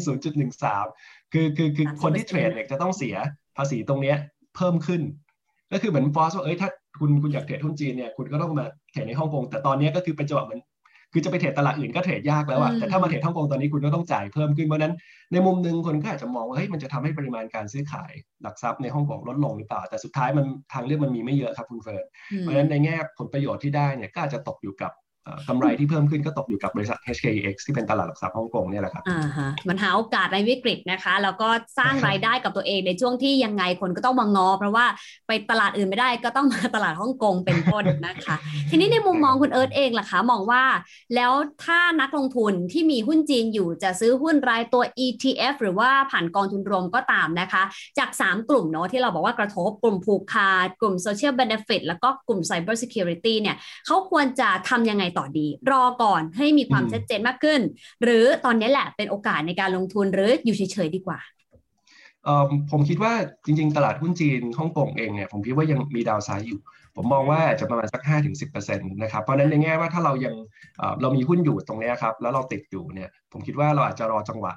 [0.65, 3.15] 0.13 คือคือคือคนที่เทรดเนี่ยจะต้องเสีย
[3.57, 4.17] ภาษีตรงเนี้ย
[4.55, 5.01] เพิ่มขึ้น
[5.71, 6.69] ก็คือเหมือน force ว่าเอ้ยถ้า
[7.01, 10.61] คุณคุณอยากเทรดหุ้นจีนเนี่ยคุณก็ต้องมาเทรดในฮ่องกงแต่ตอนนี้ก็คือเป็นจังหวะเหมือน
[11.13, 14.93] คือจะไปเทรดตลาดอื่นก็เทรดยากแล้วอะแต่ถ้ามาเทรดฮ่องกงตอนนี้คุณก็ต้องจ่ายเพิ่มขึ้น เพราะนั้น
[15.31, 22.05] ในมุมหนึ่งคนก็อาจจะมองว่าเฮ้ยมันจะทำให้ปริมาณการซื้อขายหลักทรัพย์ในฮ่องกงลดลงหรือเปล่า แต่สุดท้ายมันทางเลือกมันมีไม่เยอะครับคุณเฟิร์น
[22.39, 24.91] เพราะฉะนั้นในแง่ผลประโยชน์ที่ได้เนี่ยก็อาจจะตกอยู่กับ
[25.49, 34.85] กำไรที่เพิ่มขึ้นก็ตกอยู่กับบริษัท HKEX ที่เป็นตลาดหลักทรัพย์ฮ่องกงเนี่ยแหละครับอ่าฮะมันหาโอกาสในวิกฤตนะคะ แล้วก็สร้างรายได้กับตัวเองในช่วงที่ยังไงคนก็ต้องมางอ เพราะว่า
[35.27, 38.35] ไปตลาดอื่นไม่ได้ก็ต้องมาตลาดฮ่องกงเป็นต้นนะคะ
[38.69, 40.63] ทีนี้ในมุมมองคุณเอิร์ธเองล่ะคะ มองว่า
[41.15, 41.31] แล้ว
[41.63, 47.63] ถ้านักลงทุนที่มีหุ้นจีนอยู่จะซื้อหุ้นรายตัว ETF หรือว่าผ่านกองทุนรวมก็ตามนะคะ
[47.97, 57.61] จาก 3 กลุ่มเนาะที่เราบอกว่ากระทบกลุ่มผูกขาดกลุ่ม Social Benefit แล้วก็กลุ่ม Cyber Security เนี่ยเขาควรจะทำยังไงต่อดี รอก่อนให้มีความชัดเจนมากขึ้น
[58.03, 61.19] หรือตอนนี้แหละเป็นโอกาสในการลงทุนหรืออยู่เฉยๆดีกว่า
[62.71, 63.13] ผมคิดว่า
[63.45, 66.59] จริง ๆ ตลาดหุ้นจีนฮ่องกงเองเนี่ยผมคิดว่ายังมีดาวไซด์อยู่
[66.95, 68.01] ผมมองว่าจะประมาณสัก
[68.47, 70.35] 5-10%นะครับเพราะนั้นในแง่ว่าถ้าเรายัง
[71.01, 74.53] เรามีหุ้นอยู่ตรงนี้ครับแล้วเราติดอยู่เนี่ยผมคิดว่าเราอาจจะรอจังหวะ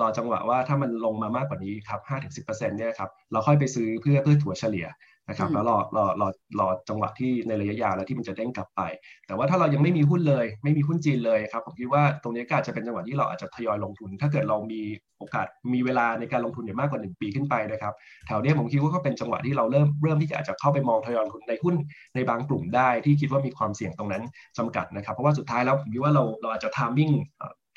[0.00, 2.00] รอจังหวะว่าถ้ามันลงมามากกว่านี้ครับ
[2.34, 4.86] 5-10%เนี่ยครับเราค่อยไปซื้อเพื่อเพื่อถัวเฉลี่ย
[5.28, 6.28] นะครับแล้วรอรอรอ
[6.60, 8.80] รอจังหวะที่ในระยะยาวแล้วที่มันจะเด้งกลับไป
[9.26, 14.80] แต่ว่าถ้าเรายังไม่มีหุ้นเลย ไม่มีหุ้นจีนเลยครับผมคิดว่าตรงนี้ก็อาจจะเป็นจังหวะที่เราอาจจะทยอยลงทุน ถ้าเกิดเรามี
[15.18, 17.94] โอกาสมีเวลาในการลงทุนเนี่ยมากกว่า 1 ปีขึ้นไปนะครับ
[18.26, 21.74] แถวนี้ผมคิดว่าก็เป็นจังหวะที่เราเริ่มเริ่มที่จะอาจจะเข้าไปมองทยอยลงทุนในหุ้น
[22.14, 24.22] ในบางกลุ่มได้ที่คิดว่ามีความเสี่ยงตรงนั้น
[24.58, 27.10] จำกัดนะครับเพราะว่าสุดท้ายแล้วผมคิดว่าเราเราอาจจะทามมิ่ง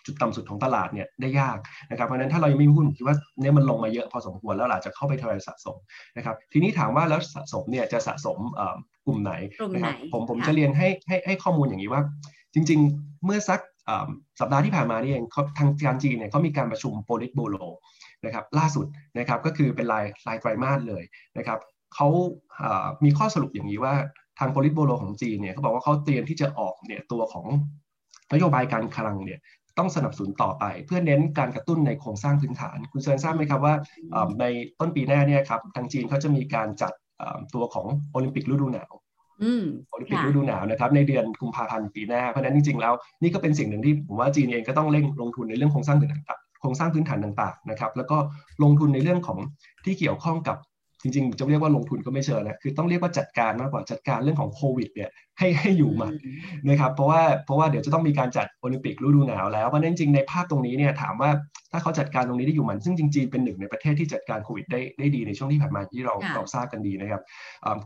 [0.08, 1.58] จุดต่ำสุดของตลาดเนี่ยได้ยาก
[1.92, 5.78] นะครับเพราะฉะนั้นถ้าเรายังไม่มีหุ้นคิดว่าเนี่ยมันลงมาเยอะพอสมควรแล้วอาจจะเข้าไปทยอยสะสม
[6.18, 8.38] นะครับทีนี้ถามว่าแล้วสะสมเนี่ยจะสะสม
[9.06, 9.34] กลุ่มไหน
[9.74, 12.02] นะครับผมผมจะเรียนให้ให้ให้ข้อมูลอย่างนี้ว่า
[12.54, 13.60] จริง ๆ เมื่อสัก
[14.40, 15.26] สัปดาห์ที่ผ่านมานี่เอง
[15.58, 17.56] ทางการจีนเนี่ยเขามีการประชุมโพลิตโบโล
[18.26, 18.86] นะครับล่าสุด
[19.18, 21.04] นะครับก็คือเป็นรายรายไตรมาสเลย
[21.38, 21.60] นะครับ
[21.96, 22.08] เขา
[23.04, 23.94] มีข้อสรุปอย่างนี้ว่า
[24.40, 27.46] ทางโพลิตโบโลของจีนเนี่ยเขาบอกว่าเขาเตรียมที่จะออกเนี่ยตัวของ
[28.34, 29.40] นโยบายการคลังเนี่ย
[29.78, 33.74] ต้องสนับสนุนต่อไป เพื่อเน้นการกระตุ้นในโครงสร้างพื้นฐาน คุณเฟิร์นทราบไหมครับว่า
[34.40, 34.46] ใน
[34.80, 36.92] ต้นปีหน้าเนี่ยครับทางจีนเขาจะมีการจัด
[37.54, 38.94] ตัวของโอลิมปิกฤดูหนาว
[39.90, 46.24] โอลิมปิกฤดูหนาวนะครับในเดือนกุมภาพันธ์ปีหน้าเพราะนั้นจริงๆแล้วนี่ก็เป็นสิ่งหนึ่งที่ผมว่าจีนเองก็ต้องเร่งลงทุนในเรื่องโครงสร้างพื้นฐาน
[46.62, 48.18] โครงสร้างพื้นฐานต่างๆนะครับแล้วก็
[48.64, 49.40] ลงทุนในเรื่องของ
[49.86, 50.58] ที่เกี่ยวข้องกับ
[51.02, 55.10] จริงๆจะเรียกว่าลงทุนก็ไม่เชิงนะคือต้องเรียกว่าจัดการมากกว่าจัดการเรื่องของโควิดเนี่ย
[55.40, 56.14] ให้ให้อยู่มัน
[56.70, 61.30] นะครับ เพราะว่าเพราะว่าเดี๋ยวจะต้องมีการจัดโอลิมปิกฤดูหนาวแล้วเพราะนั้นจริงในภาพตรงนี้เนี่ยถามว่า
[61.72, 67.22] ถ้าเขาจัดการตรงนี้ได้อยู่มันซึ่งจริงๆเป็นหนึ่งในประเทศที่จัดการโควิดได้ได้ดีในช่วงที่ผ่านมาที่เราเราทราบกันดีนะครับ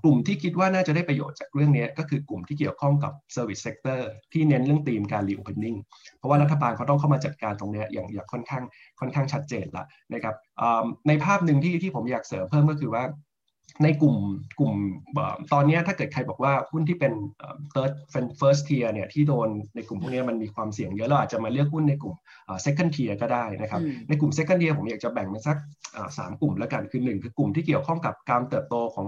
[0.04, 4.02] กลุ่มที่คิดว่าน่าจะได้ประโยชน์จากเรื่องนี้ก็คือกลุ่มที่เกี่ยวข้องกับ Service Sector
[4.34, 5.78] ที่เน้นเรื่องธีมการ reopening
[6.18, 8.64] เพราะว่ารัฐบาลเขาต้องเข้ามาจัดการตรงนี้อย่างอย่างค่อนข้าง
[9.00, 10.36] ค่อนข้างชัดเจนละนะครับ
[11.08, 13.04] ในภาพหนึ่งที่ที่ผมอยากเสริมเพิ่มก็คือว่า
[13.84, 14.16] ในกลุ่ม
[14.60, 14.74] กลุ่ม
[15.54, 17.14] ตอนนี้ถ้าเกิดใครบอกว่าหุ้นที่เป็น
[17.74, 17.94] third
[18.40, 22.16] first tier เนี่ยที่โดนในกลุ่มพวกนี้มันมีความเสี่ยงเยอะเราอาจจะมาเลือกหุ้นในกลุ่ม
[22.66, 25.58] second tier ก็ได้นะครับในกลุ่ม second tier ผมอยากจะแบ่งเป็นสัก
[26.18, 29.08] สามกลุ่มแล้วกันคือหนึ่งคือกลุ่มที่เกี่ยวข้องกับการเติบโตของ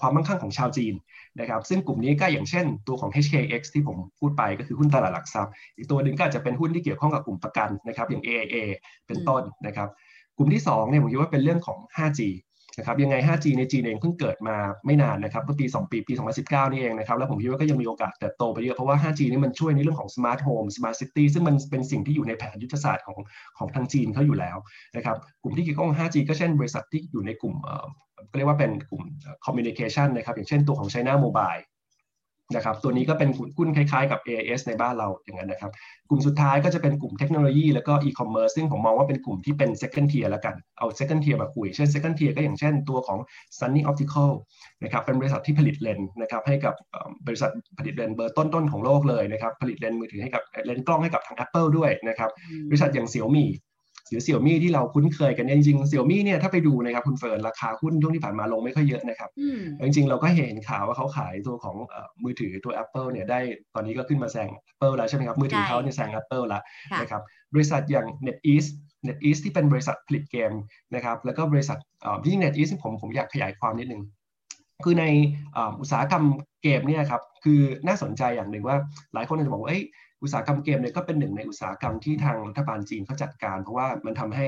[0.00, 0.94] ความมั่งคั่งของชาวจีน
[1.40, 8.56] นะครับซึ่งกลุ่มนี้ก็อย่างเช่นตัวของ HKEX ที่ผมพูดไปก็คือหุ้นตลาดหลักทรัพย์ อีกตัวหนึ่งก็อาจจะเป็นหุ้นที่เกี่ยวข้องกับกลุ่มประกันนะครับอย่าง AIA
[9.06, 9.88] เป็นต้นนะครับ
[10.36, 12.20] กลุ่มที่2เนี่ยผมคิดว่าเป็นเรื่องของ 5G
[12.78, 16.12] นะครับยังไง 5G ในจีนเองเพิ่งเกิดมาไม่นานนะครับเมื่อปี 2 ปีปี
[16.42, 23.18] 2019 นี่เองนะครับแล้วผมคิดว่าก็ยังมีโอกาสเติบโตไปเยอะ เพราะว่า 5G นี่มันช่วยในเรื่องของ smart home smart city ซึ่งมันเป็นสิ่งที่อยู่ในแผนยุทธศาสตร์ของ
[23.58, 24.56] ของทางจีนเขาอยู่แล้ว
[24.96, 27.54] นะครับกลุ่มที่เกี่ยวข้อง 5G ก็เช่นบริษัทที่อยู่ในกลุ่ม
[28.30, 29.02] ก็เรียกว่าเป็นกลุ่ม
[29.44, 31.62] communication นะครับอย่างเช่นตัวของ China Mobile
[32.54, 35.70] นะครับตัวนี้ก็เป็นหุ้นคล้ายๆกับ AIS ในบ้านเราอย่างนั้นนะครับ
[36.08, 43.18] กลุ่มสุดท้ายก็จะเป็นกลุ่มเทคโนโลยีแล้วก็อีคอมเมิร์ซซึ่งผมมองว่าเป็นกลุ่มที่เป็น second tier แล้วกัน เอา second tier มาคุย เช่น second tier ก็อย่างเช่นตัวของ
[43.58, 44.30] Sunny Optical
[44.82, 46.74] นะครับเป็นบริษัทที่ผลิตเลนส์นะครับให้กับ
[47.26, 52.30] บริษัทผลิตเลนส์เบอร์ต้นๆของโลกเลยนะครับผลิตเลนส์มือถือให้กับเลนส์กล้องให้กับทาง Apple ด้วยนะครับ
[52.68, 53.48] บริษัทอย่างเสี่ยวมี่
[54.10, 59.30] หรือเสี่ยวมี่ที่เราคุ้นเคยกันจริงๆเสี่ยวมี่เนี่ยถ้าไปดูนะครับคุณเฟิร์นราคาหุ้นช่วงที่ผ่านมาลงไม่ค่อยเยอะนะครับ
[59.84, 61.76] จริงๆเราก็เห็นข่าวว่าเขาขายตัวของ
[62.24, 63.40] มือถือตัว Apple เนี่ยได้
[63.74, 66.62] ตอนนี้ก็ขึ้นมาแซง Apple แล้วใช่ไหมครับมือถือเขาเนี่ยแซง Apple แล้ว
[67.00, 67.22] นะครับ
[67.54, 68.68] บริษัทอย่าง NetEase
[69.06, 70.52] NetEase ที่เป็นบริษัทผลิตเกม
[70.94, 71.78] นะครับแล้วก็บริษัท
[72.24, 74.02] ที่ NetEase ผมผมอยากขยายความนิดนึง
[74.84, 75.04] คือใน
[75.80, 76.24] อุตสาหกรรม
[76.62, 78.76] เกมเนี่ยครับคือน่าสนใจอย่างหนึ่งว่า
[79.14, 79.72] หลายคนอาจจะบอกว่า
[80.22, 84.46] อุตสาหกรรมเกมเนี่ยก็เป็นหนึ่งในอุตสาหกรรมที่ทางรัฐบาลจีนเขาจัดการ เพราะว่ามันทำให้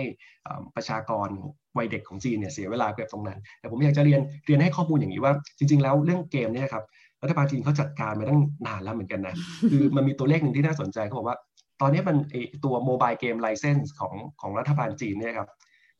[0.76, 1.28] ประชากร
[1.76, 6.84] วัยเด็กของจีนเนี่ยเสียเวลาเก็บตรงนั้น แต่ผมอยากจะเรียนเรียนให้ข้อมูลอย่างนี้ว่า จริง ๆ แล้วเรื่องเกมเนี่ยครับ
[7.22, 9.34] รัฐบาลจีนเขาจัดการมาตั้งนานแล้วเหมือนกันนะ
[9.70, 11.38] คือมันมีตัวเลขหนึ่งที่น่าสนใจเขาบอกว่า
[11.80, 12.16] ตอนนี้มัน
[12.64, 15.48] ตัวโมบายเกมไลเซนส์ของของรัฐบาลจีนเนี่ยครับ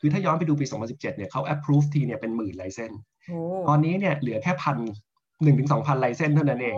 [0.01, 3.01] คือถ้าย้อนไปดูปี 2017 เนี่ยเขา approve ทีเนี่ยเป็นหมื่นไลเซนส์
[3.69, 4.77] ตอนนี้เนี่ยเหลือแค่พัน
[5.43, 6.77] หนึ่งถึงสองพัน license เท่านั้นเอง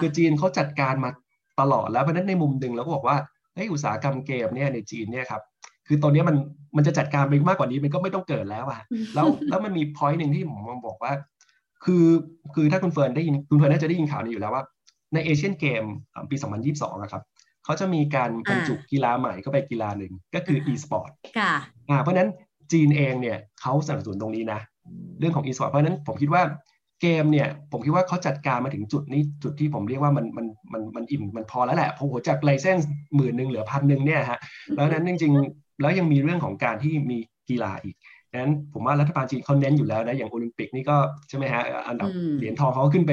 [0.00, 1.10] คือจีนเขาจัดการมา
[1.60, 3.16] ตลอดแล้วเพราะนั้นในมุมหนึ่งเราก็บอกว่า
[3.54, 5.42] เฮ้ยอุตสาหกรรมเกมเนี่ยในจีนเนี่ยครับ
[5.86, 6.36] คือตอนนี้มัน
[6.76, 8.82] มันจะจัดการไปมากกว่านี้มันก็ไม่ต้องเกิดแล้วอะ
[9.14, 11.12] แล้วแล้วมันมี point หนึ่งที่ผมมองบอกว่า
[11.84, 12.06] คือ
[12.54, 14.64] คือถ้าคุณเฟิร์นได้ยินคุณเฟิร์นน่าจะได้ยินข่าวนี้อยู่แล้วว่า
[15.14, 15.84] ใน Asian Games
[16.30, 16.36] ปี
[16.68, 17.22] 2022นะครับ
[17.64, 22.28] เขาจะมีการบรรจุกีฬาใหม่เข้าไปกีฬาหนึ่งก็คือ e-sport ค่ะเพราะนั้น
[22.72, 24.60] จีนเองเนี่ยเขาสนับสนุนตรงนี้นะ
[25.18, 26.42] เรื่องของ e-sport เพราะนั้นผมคิดว่า
[27.02, 34.38] เกมเนี่ยผมคิดว่าเขาจัดการมาถึงจุดนี้จุดที่ผมเรียกว่ามันมันมันมันอิ่มมันพอแล้วแหละพอหัวจากไลเซนส์หมื่นหนึ่งเหลือพันหนึ่งเนี่ยฮะ
[34.76, 37.96] แล้วนั้นจริงๆ แล้วยังมีเรื่องของการที่มีกีฬาอีก
[38.34, 40.96] นั้นผมว่ารัฐบาลจีนเขาเน้นอยู่แล้วนะอย่างโอลิมปิกนี่ก็
[41.28, 43.10] ใช่ไหมฮะอันดับเหรียญทองเขาขึ้นไป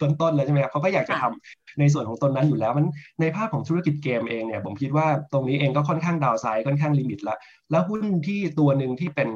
[0.00, 2.86] ต้นๆเลยใช่ไหมครับเขาก็อยากจะทำในส่วนของตนนั้นอยู่แล้วมัน
[3.20, 7.38] ในภาพของธุรกิจเกมเองเนี่ยผมคิดว่าตรงนี้เองก็ค่อนข้างดาวไซด์ค่อนข้างลิมิตแล้ว
[7.70, 9.28] แล้วหุ้นที่ตัวหนึ่งที่เป็น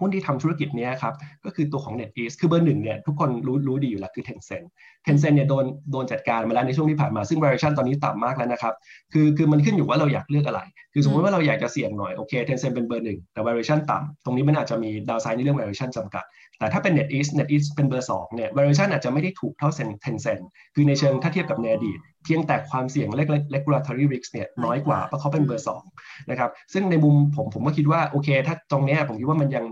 [0.00, 4.66] หุ้นที่ทำธุรกิจนี้ครับก็คือตัวของ NetEase คือเบอร์หนึ่งเนี่ยทุกคนรู้รู้ดีอยู่แล้วคือ Tencent
[5.06, 8.74] Tencent เนี่ยโดนโดนจัดการมาแล้วในช่วงที่ผ่านมาซึ่ง valuation ตอนนี้ต่ำมากแล้วนะครับ
[9.12, 10.60] คือคือมันขึ้นอยู่ว่าเราอยากเลือกอะไร
[10.94, 16.24] คือสมมติว่าเราอยากจะเสี่ยงหน่อยโอเค Tencent เป็นเบอร์หนึ่งแต่ valuation ต่ำตรงนี้มันอาจจะมีดาวไซด์ในเรื่อง valuation จำกัด
[16.58, 19.70] แต่ถ้าเป็น NetEase NetEase เป็นเบอร์สองเนี่ย valuation อาจจะไม่ได้ถูกเท่า
[20.04, 20.42] Tencent
[20.74, 23.08] คือในเชิงถ้าเทียบกับในอดีตเพียงแต่ความเสี่ยง
[23.54, 25.82] regulatory risk เนี่ยน้อยกว่าเพราะเขาเป็นเบอร์สอง
[26.30, 29.64] นะครับซึ่งในมุมผมผมก็คิดว่าโอเค ถ้าตรงนี้ผมคิดว่ามันยัง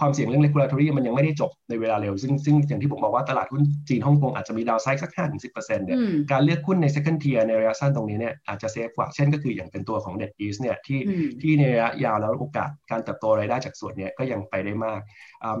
[0.00, 5.98] ความเสี่ยงเรื่อง regulatory มันยังไม่ได้จบในเวลาเร็ว ซึ่งซึ่งอย่างที่ผมบอกว่าตลาดหุ้นจีนฮ่องกงอาจจะมีดาวไซด์สักห้าถึงสิบเปอร์เซ็นต์เนี่ย
[6.30, 11.00] การเลือกหุ้นใน second tier ในระยะสั้นตรงนี้เนี่ยอาจจะเซฟกว่า เช่นก็คืออย่างเป็นตัวของ Net East เนี่ยที่
[11.42, 15.00] ที่ในระยะยาวแล้วโอกาสการเติบโตรายได้จากส่วนนี้ก็ยังไปได้มาก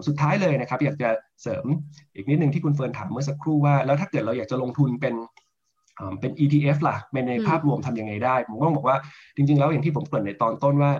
[0.06, 1.10] สุดท้ายเลยนะครับอยากจะ
[1.42, 1.64] เสริม
[2.14, 5.16] อีกนิดหนึ่งที่คุณเฟิร์นถามเมื่อสักครู่ว่า แล้วถ้าเกิดเราอยากจะลงทุนเป็น
[6.20, 6.96] เป็น ETF ล่ะ
[7.28, 8.96] ในภาพรวมทำยังไงได้ ผมก็บอกว่า
[9.36, 10.92] จริงๆ แล้วอย่างที่ผมเกริ่นในตอนต้นว่า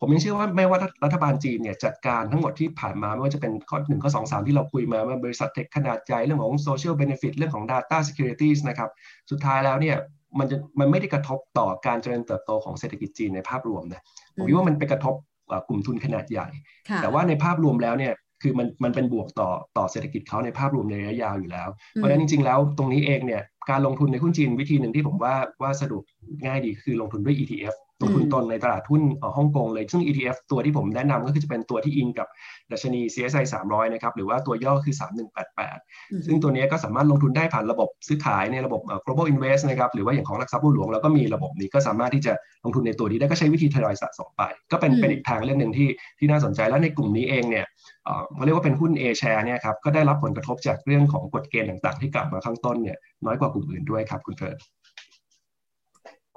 [0.00, 8.90] ผมยังเชื่อว่าไม่ว่ารัฐบาลจีนเนี่ยจัดการทั้งหมดที่ผ่านมาไม่ว่าจะเป็นข้อหนึ่งข้อสองสามที่เราคุยมาว่าบริษัทเทคขนาดใหญ่เรื่องของ social benefit เรื่องของ data security นะครับ
[9.30, 9.96] สุดท้ายแล้วเนี่ย
[10.38, 14.02] มันจะมันไม่ได้กระทบต่อการเจริญเติบโตของเศรษฐกิจจีนในภาพรวมนะ
[14.36, 15.14] ผมคิดว่ามันไปกระทบ
[15.68, 16.48] กลุ่มทุนขนาดใหญ่
[17.02, 26.02] แต่ว่าในภาพรวมแล้วเนี่ยคือมันมันเป็นบวกต่อต่อเศรษฐกิจเขาในภาพรวมในระยะยาวอยู่แล้ว เพราะฉะนั้นจริงๆแล้วตรงนี้เองเนี่ยการลงทุนในหุ้นจีนวิธีหนึ่งที่ผมว่าว่าสะดวก
[26.44, 29.02] ง่ายดีคือลงทุนด้วย ETF ลงทุนตนในตลาดหุ้น
[29.36, 32.28] ฮ่องกงเลย ซึ่ง ETF ตัวที่ผมแนะนำก็คือจะเป็นตัวที่อิงกับ
[32.72, 34.94] ดัชนี CSI 300 นะครับ หรือว่าตัวย่อคือ
[35.58, 42.32] 3188 ซึ่งตัวนี้ก็สามารถลงทุนได้ผ่านระบบซื้อขายในระบบ global invest นะครับ หรือว่าอย่างของหลักทรัพย์บัวหลวงเราก็มีระบบนี้ก็สามารถที่จะ
[42.64, 47.66] ลงทุนในตัวนี้ได้ก็ใช้วิธีทยอยสะสมไป ก็เป็นเป็นอีกทางเรื่องหนึ่งที่ที่น่าสนใจแล้วในกลุ่มนี้เองเนี่ย
[48.34, 54.56] เขาเรียกว่าเป็นหุ้น A share เนี่ยครับก็ได้รับผลกระทบจากเรื่องของกฎเกณฑ์ต่างๆ ที่กล่าวมาข้างต้นเนี่ยน้อยกว่ากลุ่มอื่นด้วยครับคุณเฟิร์น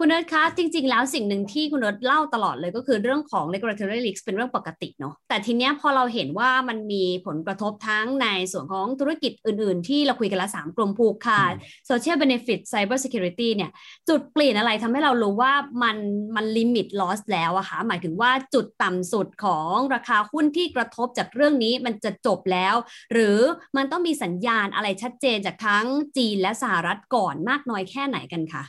[0.04, 11.54] คุณเนิร์ดคะจริง ๆ แล้วสิ่งหนึ่งที่คุณเนิร์ดเล่าตลอดเลยก็คือเรื่องของ regulatory risk เป็นเรื่องปกติเนาะแต่ทีเนี้ยพอเราเห็นว่ามันมีผลกระทบทั้งในส่วนของธุรกิจอื่น ๆ ที่เราคุยกันละสามกลุ่มผูกขาด
[11.90, 13.72] social benefit cyber security เนี่ย
[14.10, 15.98] จุดเปลี่ยนอะไรทำให้เรารู้ว่ามัน
[16.36, 22.76] มัน limit loss แล้วอะคะหมายถึงว่าจุดต่ำสุดของราคาหุ้นที่กระทบจากเรื่องนี้มันจะจบแล้ว
[23.14, 23.40] หรือ
[23.78, 25.86] มันต้องมีสัญญาณอะไรชัดเจนจากทั้ง
[26.18, 28.66] จีนและสหรัฐก่อนมากน้อยแค่ไหนกันคะ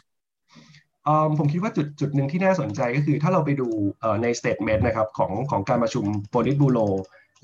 [1.39, 3.69] ผมคิดว่าจุดจุดหนึ่งที่น่าสนใจก็คือถ้าเราไปดู
[4.23, 6.79] ในสเตทเมนต์นะครับของของการประชุมโปลิตบูโร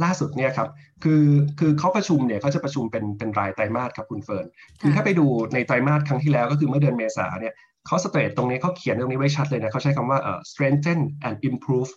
[0.04, 0.68] ล่าสุดเนี่ยครับ
[1.04, 1.24] คือ
[1.58, 4.46] คือเขาประชุมเนี่ยเขาจะประชุมเป็นเป็นรายไตรมาสครับคุณเฟิร์น
[4.80, 7.54] คือถ้าไปดูในไตรมาสครั้งที่แล้วก็คือเมื่อเดือนเมษาเนี่ย
[7.86, 10.18] เขา state ตรงนี้เขาเขียนตรงนี้ไว้ชัดเลยนะเขาใช้คำว่า
[10.50, 11.90] strengthen and improve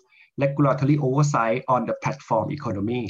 [0.43, 3.03] regulatory oversight on the platform economy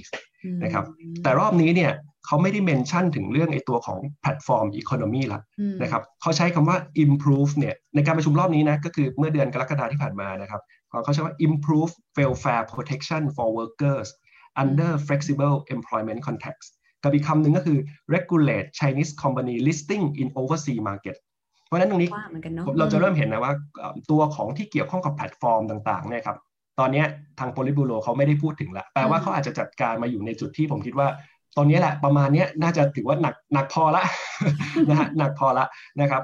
[0.64, 0.86] นะครับ
[1.24, 1.94] แต่รอบนี้เนี่ย
[2.26, 5.42] เขาไม่ได้ mention ถึงเรื่องไอตัวของ platform economy ละ
[5.82, 10.62] นะครับเขาใช้คำว่า improve เนี่ยในการประชุมรอบนี้นะก็คือเมื่อเดือนกรกฎาที่ผ่านมานะครับ
[11.04, 14.08] เขาใช้ว่า improve welfare protection for workers
[14.64, 16.70] under flexible employment context
[17.04, 17.78] กับอีกคำหนึ่งก็คือ
[18.16, 21.18] regulate Chinese company listing in overseas market
[21.66, 22.10] เพราะฉะนั้นตรงนี้
[22.80, 23.54] เราจะเริ่มเห็นนะว่า
[24.12, 26.38] ตัวของที่เกี่ยวข้องกับแพลตฟอร์มต่างๆเนี่ยครับ
[26.82, 27.04] ตอนนี้
[27.40, 31.08] ทางโพลิบูโรเขาไม่ได้พูดถึงละแปลว่าเขาอาจจะจัดการมาอยู่ในจุดที่ผมคิดว่า
[31.58, 34.04] ตอนนี้แหละประมาณนี้น่าจะถือว่าหนักหนักพอละ
[34.90, 35.66] นะฮะหนักพอละ
[36.02, 36.24] นะครับ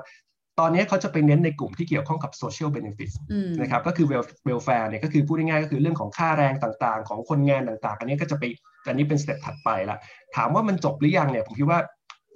[0.59, 3.15] ตอนนี้เขาจะไปเน้นในกลุ่มที่เกี่ยวข้องกับ social benefits
[3.61, 4.07] นะครับก็คือ
[4.47, 8.43] welfare เนี่ยก็คือพูดง่ายๆก็คือเรื่องของค่าแรงต่างๆ ของคนงานต่างๆ อันนี้ก็จะไป
[8.87, 9.97] อันนี้เป็น step ถัดไปละ
[10.35, 11.79] ถามว่ามันจบหรือยังเนี่ยผมคิดว่า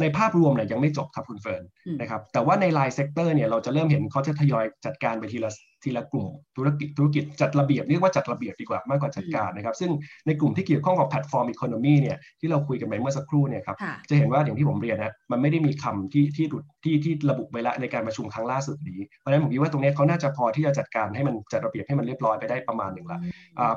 [0.01, 1.63] ในภาพรวมเนี่ยยังไม่จบครับคุณเฟิร์น
[2.01, 5.51] นะครับแต่ว่าในราย sector เนี่ยเราจะเริ่มเห็นเขาจะทยอยจัดการไปทีละ
[5.83, 9.91] ทีละกลุ่มธุรกิจธุรกิจจัดระเบียบเรียกว่าจัดระเบียบดีกว่ามากกว่าจัดการนะครับ ซึ่ง
[10.27, 13.77] ในกลุ่มที่เกี่ยวข้องกับ platform economy เนี่ยที่เราคุยกันไปเมื่อสักครู่เนี่ยครับ
[14.09, 16.45] จะเห็นว่าอย่างที่ผมเรียนนะมันไม่ได้มีคำที่ที่
[16.83, 23.19] ที่ที่ระบุไว้ละในการประชุมครั้งล่าสุดนี้เพราะฉะนั้นผมคิดว่าตรงนี้เขาน่าจะพอที่จะจัดการให้มันจัดระเบียบให้มันเรียบร้อยไปได้ประมาณหนึ่งละ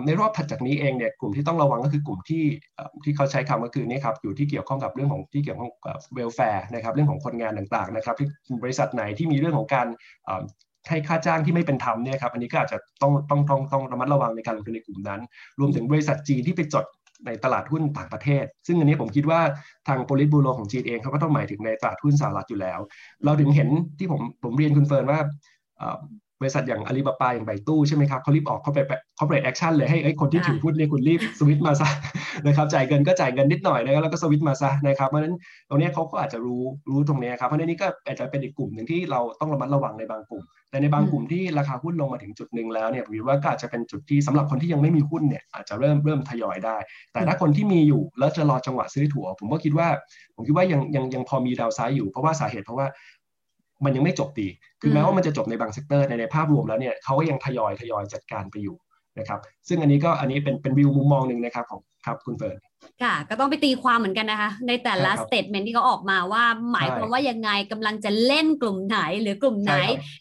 [0.07, 2.45] ในรอบถัดจากนี้เองเนี่ยกลุ่มที่ต้องระวังก็คือกลุ่มที่
[3.05, 8.29] ที่เขาใช้คำก็คือนี่ครับอยู่ที่เกี่ยวข้องกับเรื่องของที่เกี่ยวข้องกับ welfare นะครับเรื่องของคนงานต่างๆนะครับที่
[8.62, 9.87] บริษัทไหนที่มีเรื่องของการ
[10.88, 15.20] ให้ค่าจ้างที่ไม่เป็นธรรมเนี่ยครับอันนี้ก็อาจจะต้องต้องต้องต้องระมัดระวังในการลงทุนในกลุ่มนั้น
[15.59, 16.85] รวมถึงบริษัทจีนที่ไปจด
[17.27, 19.40] ในตลาดหุ้นต่างประเทศ ซึ่งอันนี้ผมคิดว่า
[19.88, 22.79] ทางโพลิตบูโรของจีนเองเขาก็ต้องหมายถึงในตลาดหุ้นสหรัฐอยู่แล้ว
[23.25, 23.68] เราถึงเห็น
[23.99, 25.20] ที่ผมผมเรียนคุณเฟิร์นว่า
[26.40, 28.79] บริษัทอย่างอาลีบาบาอย่างไป่ตู้ใช่ไหมครับเขารีบออกเขาไป
[29.16, 31.88] corporate action เลยให้คนที่ถือหุ้นเนี่ยคุณรีบสวิตมาซะ
[32.47, 35.35] นะครับจ่ายเงินก็จ่ายเงินนิดหน่อยนะครับแล้วก็สวิตมาซะนะครับเพราะฉะนั้น
[35.68, 40.42] ตรงนี้เขาก็อาจจะรู้รู้ตรงนี้ครับเพราะนั้นนี่ก็อาจจะเป็นอีกกลุ่มหนึ่งที่เราต้องระมัดระวังในบางกลุ่ม
[40.74, 46.76] แต่ในบางกลุ่มที่ราคาหุ้นลงมาถึงจุดหนึ่งแล้วเนี่ยผมว่าก็อาจจะเป็นจุดที่สำหรับคนที่ยังไม่มีหุ้นเนี่ยอาจจะเริ่มเริ่มทยอยได้
[47.12, 49.88] แต่ถ้าคนที่มีอยู่แล้วจะรอจังหวะซื้อถัว ผมก็คิดว่า
[50.34, 52.87] ผมคิดว่ายังยังยังพอมี downside อยู่ เพราะว่าสาเหตุเพราะว่า
[53.84, 54.48] มันยังไม่จบดี
[54.80, 58.76] คือแม้ว่ามันจะจบในบาง sector ในในภาพรวมแล้วเนี่ยเขาก็ยังทยอยทยอยจัดการไปอยู่
[59.18, 62.57] นะครับ ซึ่งอันนี้ก็อันนี้เป็นเป็นวิวมุมมองหนึ่งนะครับของครับคุณเฟิร์น
[63.03, 69.74] ค่ะก็ต้องไปตีความเหมือนกันนะคะ ในแต่ละ statement ที่เขาออกมาว่าหมายความว่ายังไงกำลังจะเล่นกลุ่มไหนหรือกลุ่มไหน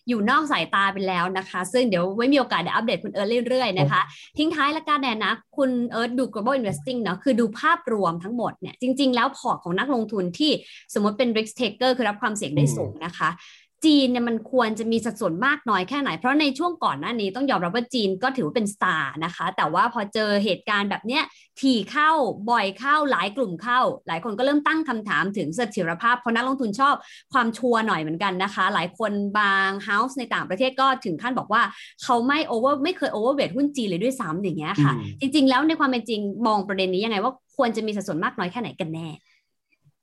[0.08, 4.01] อยู่นอกสายตาไปแล้วนะคะ ซึ่งเดี๋ยวไว้มีโอกาสเดี๋ยวอัปเดตคุณเอิร์ธเรื่อยๆนะคะ
[4.38, 10.51] ทิ้งท้ายละกันแน่นะ คุณเอิร์ธดู global investing เนาะคือดูภาพรวมทั้งหมดเนี่ยจริง ๆ แล้วพอร์ตของนักลงทุนที่
[10.93, 13.29] สมมติเป็น risk taker คือรับความเสี่ยงได้สูงนะคะ
[13.86, 21.24] จีนเนี่ยมันควรจะมีสัดส่วนมากน้อยแค่ไหน เพราะในช่วงก่อนหน้านี้ต้องยอมรับว่าจีนก็ถือว่าเป็นสตาร์นะคะ แต่ว่าพอเจอเหตุการณ์แบบเนี้ย
[21.62, 22.12] ถี่เข้า
[22.50, 26.96] บ่อยเข้าหลายกลุ่มเข้า หลายคนก็เริ่มตั้งคำถามถึงเสถียรภาพเพราะนักลงทุนชอบ
[27.34, 31.62] ความชัวร์หน่อยเหมือนกันนะคะ หลายคนบาง house ในต่างประเทศก็ถึงขั้นบอกว่า
[32.04, 39.08] เขาไม่ over ไม่เคย overweight หุ้นจีนเลยด้วยซ้ำอย่างเงี้ยค่ะ จริง ๆ แล้วในความเป็นจริงมองประเด็นนี้ยังไงว่าควรจะมีสัดส่วนมากน้อยแค่ไหนกันแน่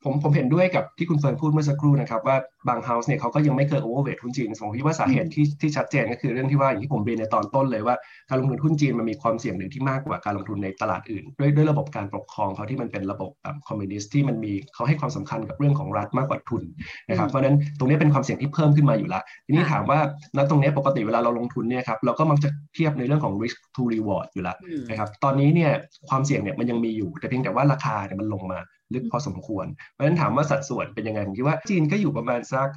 [0.05, 2.37] ผมผมเห็นด้วยกับที่คุณเฟิร์นพูดเมื่อสักครู่นะครับว่า
[2.69, 7.97] บาง house เนี่ยเขาก็ยังไม่เคย overweight หุ้นจีนผมคิดว่าสาเหตุที่ที่ชัดเจนก็คือเรื่องที่ว่าอย่างที่ผมเรียนในตอนต้นเลยว่า
[8.31, 16.63] การลงทุนหุ้นจีนมันมีความเสี่ยงหนึ่งที่มากกว่าการลงทุนในตลาดอื่น ด้วยด้วยระบบการปกครองเขาที่มันเป็นระบบแบบคอมมิวนิสต์ที่มันมีเขาให้ความสำคัญกับเรื่องของรัฐมากกว่าทุน
[17.09, 19.99] นะครับเพราะฉะนั้นตรงนี้เป็นความเสี่ยงที่เพิ่มขึ้นมาอยู่แล้วทีนี้ถามว่า
[20.37, 24.57] ณตรงนี้ปกติเวลาเราลงทุนเนี่ยครับเราก็มักจะเทียบในเรื่องของ risk to reward อยู่แล้ว
[24.91, 25.71] นะครับตอนนี้เนี่ย
[26.09, 28.61] ความเสี่ยงเนี่ยมันยังมีอยู่แต่เพียงแต่ว่าราคาเนี่ยมันลงมา
[28.95, 32.69] ลึกพอสมควร เพราะฉะนั้นถามว่าสัดส่วนเป็นยังไงผมคิดว่าจีนก็อยู่ประมาณสัก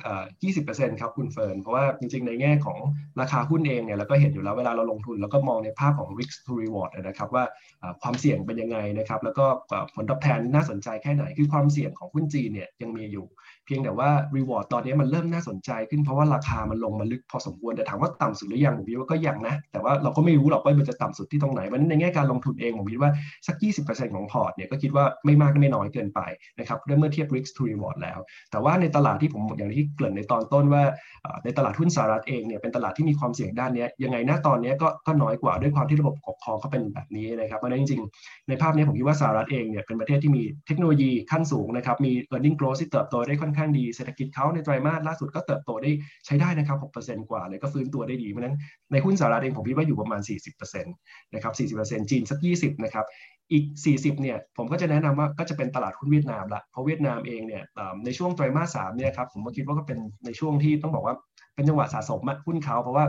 [0.45, 2.77] 20%ครับคุณเฟิร์น เพราะว่าจริงๆ ในแง่ของ
[3.21, 7.43] ราคาหุ้นเองเนี่ยเราก็เห็นอยู่แล้วเวลาเราลงทุน แล้วก็มองในภาพของ risk to reward นะครับว่า
[8.01, 9.45] ความเสี่ยงเป็นยังไงนะครับแล้วก็
[9.95, 13.25] ผลตอบแทนน่าสนใจแค่ไหนคือความเสี่ยงของหุ้นจีนเนี่ยยังมีอยู่
[13.65, 23.11] เพียงแต่ว่า reward ตอนนี้มันเริ่มน่าสนใจขึ้นเพราะว่าราคามันลงมาลึกพอสมควร แต่ถามว่าต่ำสุดหรือยังผมคิดว่าก็ยังนะ แต่ว่าเราก็ไม่รู้หรอกว่ามันจะต่ำสุดที่ตรงไหนเพราะนั้นในแง่การลงทุนเองผมคิดว่า
[23.47, 26.19] สัก 20%ของพอร์ตเนี่ยก็คิดว่าไม่มากไม่น้อยเกินไป
[26.59, 28.19] นะครับเมื่อเทียบ risk to reward แล้ว
[28.51, 30.83] แต่ว่าในตลาดที่ผมอย่างที่เกริ่นในตอนต้นว่า
[31.43, 45.91] ในตลาดหุ้นสหรัฐเองเนี่ยเป็นตลาดที่มีความเสี่ยงด้านนี้ยังไงหน้าตอนนี้ก็ก็น้อยกว่าด้วยความที่ระบบปกครองเขาเป็นแบบนี้นะครับเพราะนั้นจริงๆในภาพนี้ผมคิดว่าสหรัฐเองเนี่ยเป็นประเทศที่มีเทคโนโลยีขั้นสูงนะครับมี earning growth ที่เติบโตได้ค่อนข้างดีเศรษฐกิจเขาในไตรมาสล่าสุดก็เติบโตได้
[46.25, 48.55] ใช้ได้นะครับ6%กว่าเลยก็ฟื้นตัวได้ดีเพราะนั้น
[48.91, 50.21] ในหุ้นสหรัฐเองผมคิดว่าอยู่ประมาณ
[50.57, 53.05] 40%นะครับ40%จีนสัก 20นะครับ
[53.51, 53.63] อีก
[53.95, 57.63] 40เนี่ยผมก็จะแนะนำว่าก็จะเป็นตลาดหุ้นเวียดนามละเพราะเวียดนามเองเนี่ย
[58.05, 61.15] ในช่วงไตรมาสสามเนี่ยครับผมก็คิดว่าก็เป็นในช่วงที่ต้องบอกว่า
[61.55, 63.05] เป็นจังหวะสะสมหุ้นเขาเพราะว่า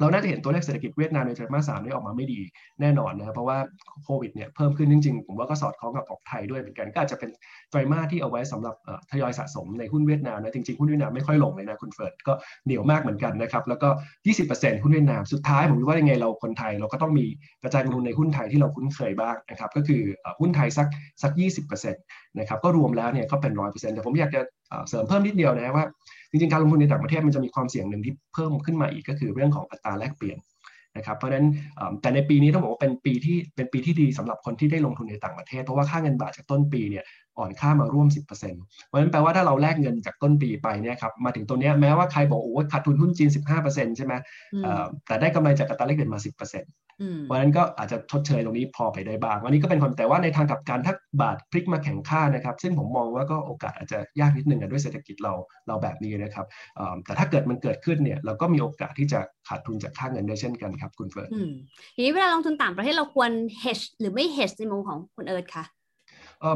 [0.00, 2.40] เราน่าจะเห็นตัวเลขเศรษฐกิจเวียดนามในไตรมาสสามนี้ออกมาไม่ดี
[2.80, 3.58] แน่นอนนะครับเพราะว่า
[4.04, 7.30] โควิดเนี่ยเพิ่มขึ้นจริงๆ ผมว่าก็สอดคล้องกับของไทยด้วยเหมือนกันก็อาจจะเป็น
[7.70, 8.74] ไตรมาสที่เอาไว้สำหรับ
[9.10, 12.32] ทยอยสะสมในหุ้นเวียดนามนะจริงๆหุ้นเวียดนามไม่ค่อยลงเลยนะคุณเฟิร์ดก็
[12.64, 13.88] เหนียวมากเหมือนกันนะครับแล้วก็
[14.36, 17.26] 20%หุ้นเวียดนามสุดท้ายผมคิดว่ายังไงเราคนไทยเราก็ต้องมี
[17.62, 20.02] กระจายลงทุนในหุ้นไทยที่เราคุ้นเคยบ้างนะครับก็คือ
[20.40, 20.86] หุ้นไทยสัก
[21.22, 21.32] สัก
[21.78, 24.40] 20%นะครับก็รวมแล้วเนี่ยก็เป็น 100%แต่ผมอยากจะ
[24.88, 25.84] เสริมเพิ่มนิดเดียวนะว่า
[26.30, 30.38] จริงๆการลงทุนในต่างประเทศมันจะมีความเสี่ยงหนึ่งที่เพิ่มขึ้นมาอีกก็คือเรื่องของอัตราแลกเปลี่ยน
[30.96, 31.46] นะครับเพราะฉะนั้น
[32.00, 37.04] แต่ในปีนี้ต้องบอกว่าเป็นปีที่เป็นปีที่ดีสำหรับคนที่ได้ลงทุนในต่างประเทศ เพราะว่าค่าเงินบาทจากต้นปีเนี่ย
[37.38, 43.30] อ่อนค่ามาร่วม 10%เพราะฉะนั้นแปลว่าถ้าเราแลกเงินจากต้นปีไปเนี่ยครับมาถึงตัวนี้แม้ว่าใครบอกโอ้ขาดทุนหุ้นจีน
[43.62, 44.14] 15%ใช่ไหม
[45.06, 46.38] แต่ได้กำไรจากอัตราแลกเปลี่ยนมา 10%
[47.24, 55.32] เพราะฉะนั้นก็อาจจะชดเชยตรงนี้พอไปได้บ้าง วันนี้ก็เป็นความแต่ว่าในทางกับการถ้าบาทพลิกมาแข่งค่านะครับ ซึ่งผมมองว่าก็โอกาสอาจจะยากนิดนึงด้วยเศรษฐกิจเรา
[55.68, 56.46] เราแบบนี้นะครับ
[57.04, 61.30] แต่ถ้าเกิดมันเกิดขึ้นเนี่ยเราก็มีโอกาสที่จะขาดทุนจากค่าเงินได้เช่นกันครับคุณเฟิร์น
[61.96, 63.30] ทีนี้เวลาลงทุนต่างประเทศเราควร
[63.62, 65.64] hedge หรือไม่ hedge ในมุมของคุณเอิร์ธคะ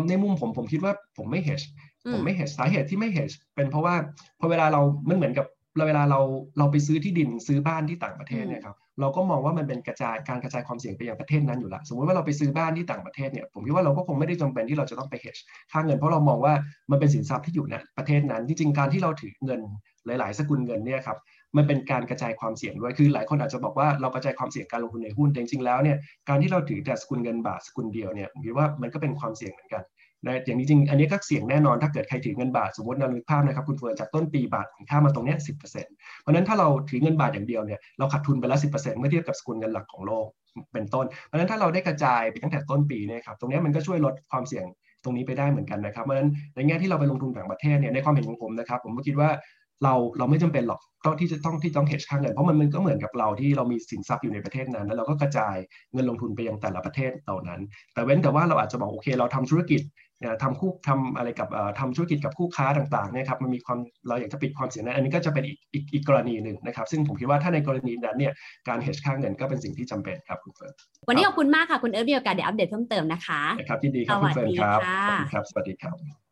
[0.09, 1.64] ในมุมผมผมคิดว่าผมไม่ hedge
[2.12, 3.94] ผมไม่ hedge สาเหตุที่ไม่ hedge เป็นเพราะว่า
[4.40, 5.46] พอเวลาเรามันเหมือนกับ
[5.87, 6.20] เวลาเรา
[6.59, 15.40] เราไปซื้อที่ดินซื้อบ้านที่ต่างประเทศเนี่ยครับเราก็มองว่ามันเป็นกระจายการกระจายความเสี่ยงไปยังประเทศนั้นอยู่ละสมมติว่าเราไปซื้อบ้านที่ต่างประเทศเนี่ยผมคิดว่าเราก็คงไม่ได้จำเป็นที่เราจะต้องไป hedge
[15.72, 16.55] ค่าเงินเพราะเรามองว่า
[16.90, 19.61] มันเป็นสินทรัพย์ที่อยู่ในประเทศนั้นที่จริงการที่เราถือเงิน
[20.07, 21.18] หลาย ๆ สกุลเงินเนี่ยครับ
[21.56, 25.96] มันเป็นการกระจายความเสี่ยงด้วย คือหลายคนอาจจะบอกว่าเรากระจายความเสี่ยงการลงทุนในหุ้น แต่จริงๆ แล้วเนี่ย
[26.28, 29.82] การที่เราถือแต่สกุลเงินบาทสกุลเดียวเนี่ยผมคิดว่ามันก็เป็นความเสี่ยงเหมือนกัน
[30.24, 40.26] นะอย่างนี้จริง อันนี้ก็เสี่ยงแน่นอน ถ้าเกิดใครถือเงินบาท สมมติเราลึกภาพนะครับคุณเฟิร์นจากต้นปีบาทค่ามาตรงนี้สิบเปอร์เซ็นต์เพราะนั้นถ้าเราถือเงินบาทอย่างเดียวเนี่ย เราขาดทุนไปแล้วสิบเปอร์เซ็นต์เมื่อเทียบกับสกุลเงินหลักของโลก
[40.72, 44.64] เป็นต้น เพราะฉะนั้นถ้าเราได้กระจายไปตั้งแต่ต้นปีเนี่ยครับ ตรงนี้มันก็ช่วยลดความเสี่ยง
[45.04, 49.30] ตรงนี้ไปได้เหมือนกันนะครับ เพราะฉะนั้นในแง่ที่เราไปลงทุนต่างประเทศเนี่ย ในความเห็นของผมนะครับ ผมก็คิดว่า
[49.85, 55.57] เราเราไม่จำเป็นหรอกต้องที่จะต้องที่ต้องเฮดค่าเงินเพราะมันมันก็เหมือนกับเราที่เรามีสินทรัพย์อยู่ในประเทศนั้น แล้วเราก็กระจาย
[55.93, 57.61] เงินลงทุนไปยังแต่ละประเทศเหล่านั้น
[57.95, 59.83] แต่เว้นแต่ว่าเราอาจจะบอกโอเค เราทำธุรกิจ
[60.43, 61.49] ทำคู่ทำอะไรกับ
[61.81, 68.33] ทำธุรกิจกับคู่ค้าต่างๆเนี่ยครับมันมีความเราอยากจะปิดความเสี่ยงนั้นอันนี้ก็จะเป็นอีกอีกอีกกรณีหนึ่งนะครับ ซึ่งผมคิดว่าถ้าในกรณีนั้นเนี่ย
[68.69, 70.75] การเฮดค่าเงินก็เป็นสิ่งที่จำเป็นครับคุณเฟิร์น
[71.09, 74.81] วันนี้ขอบคุณมากค่ะคุณเอิร์ธมีโอกาสเดี๋ยวอัปเดตเพิ่มเติมนะคะครับยินดีครับคุณเฟิร์นครับ
[75.33, 76.26] ครับสวัสดีครับ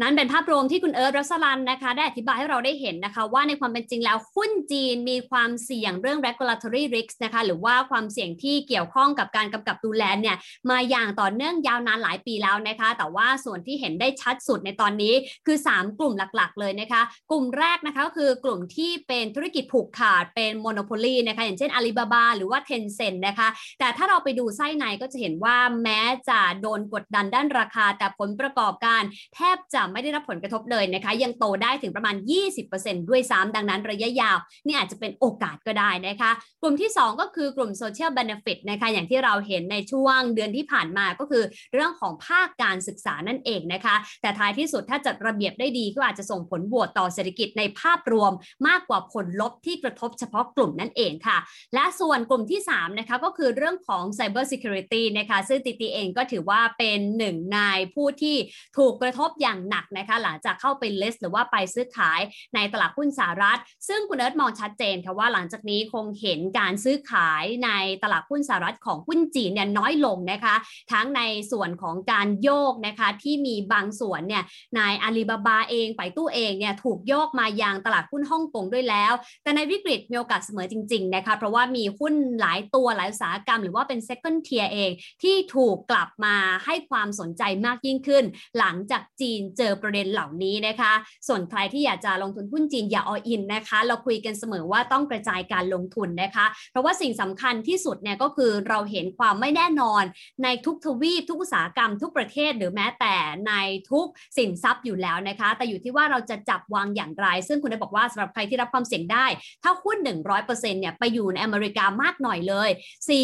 [0.00, 10.36] นั้นเป็นภาพรวมที่คุณเอิร์ธรัสลันนะคะ ได้อธิบายให้เราได้เห็นนะคะ ว่าในความเป็นจริงแล้วหุ้นจีนมีความเสี่ยงเรื่อง regulatory risk นะคะ หรือว่าความเสี่ยงที่เกี่ยวข้องกับการกำกับดูแลเนี่ย
[10.70, 15.14] มาอย่างต่อเนื่องยาวนานหลายปีแล้วนะคะ แต่ว่าส่วนที่เห็นได้ชัดสุดในตอนนี้
[15.46, 29.02] คือ 3 กลุ่มหลักๆ เลยนะคะ กลุ่มแรกนะคะก็คือกลุ่มที่เป็นธุรกิจผูกขาดเป็น monopoly นะคะ อย่างเช่นอาลีบาบาหรือว่า Tencent นะคะ แต่ถ้าเราไปดูไส้ในก็จะเห็นว่าแม้จะโดนกดดันด้านราคา แต่ผลประกอบการ
[29.34, 32.16] แทบจะไม่ได้รับผลกระทบเลยนะคะ ยังโตได้ถึงประมาณ
[32.62, 36.30] 20%ด้วยซ้ำดังนั้นระยะยาวนี่อาจจะเป็นโอกาสก็ได้นะคะ
[36.62, 48.32] กลุ่มที่ 2 ก็คือกลุ่ม Social Benefit นะคะอย่างที่เราเห็นในช่วงเดือนที่ผ่านมาก็คือเรื่องของภาคการศึกษานั่นเองนะคะ แต่ท้ายที่สุดถ้าจัดระเบียบได้ดีก็อาจจะส่งผลบวกต่อเศรษฐกิจในภาพรวม
[48.68, 51.38] มากกว่าผลลบที่กระทบเฉพาะกลุ่มนั่นเองค่ะ
[51.74, 58.36] และส่วนกลุ่มที่3นะคะก็คือเรื่องของ Cyber Security นะคะซึ่งตีตีเองก็ถือว่าเป็นหนึ่งนายผู้ที่
[58.78, 62.20] ถูกกระทบอย่างหนักนะคะหลังจากเข้าไปเลสหรือว่าไปซื้อขาย
[62.54, 63.58] ในตลาดหุ้นสหรัฐ
[63.88, 67.70] ซึ่งคุณเอิร์ธมองชัดเจนค่ะว่าหลังจากนี้คงเห็นการซื้อขายใน
[68.02, 70.54] ตลาดหุ้นสหรัฐของหุ้นจีนเนี่ยน้อยลงนะคะ
[70.92, 74.44] ทั้งในส่วนของการโยกนะคะที่มีบางส่วนเนี่ย
[74.78, 84.90] นายอาลีบาบาเองไปตู้เองเนี่ยถูกโยกมายังตลาดหุ้นฮ่องกงด้วยแล้ว แต่ในวิกฤตมีโอกาสเสมอจริงๆนะคะเพราะว่ามีหุ้นหลายตัวหลายอุตสาหกรรม หรือว่าเป็น second tier เอง
[85.22, 88.24] ที่ถูกกลับมาให้ความสนใจมากยิ่งขึ้น
[88.58, 90.92] หลังจากจีนเจอประเด็นเหล่านี้นะคะ
[91.28, 100.02] ส่วนใครที่อยากจะลงทุนหุ้นจีนอย่าออินนะคะ เราคุยกันเสมอว่าต้องกระจายการลงทุนนะคะ เพราะว่าสิ่งสำคัญที่สุดเนี่ยก็คือเราเห็นความไม่แน่นอน
[100.44, 103.14] ในทุกทวีปทุกอุตสาหกรรมทุกประเทศหรือแม้แต่
[103.48, 103.52] ใน
[103.90, 109.26] ทุกสินทรัพย์อยู่แล้วนะคะ แต่อยู่ที่ว่าเราจะจับวางอย่างไร ซึ่งคุณได้บอกว่าสำหรับใครที่รับความเสี่ยงได้
[109.62, 109.98] ถ้าหุ้น
[110.38, 112.70] 100%เนี่ยไปอยู่ในอเมริกามากหน่อยเลย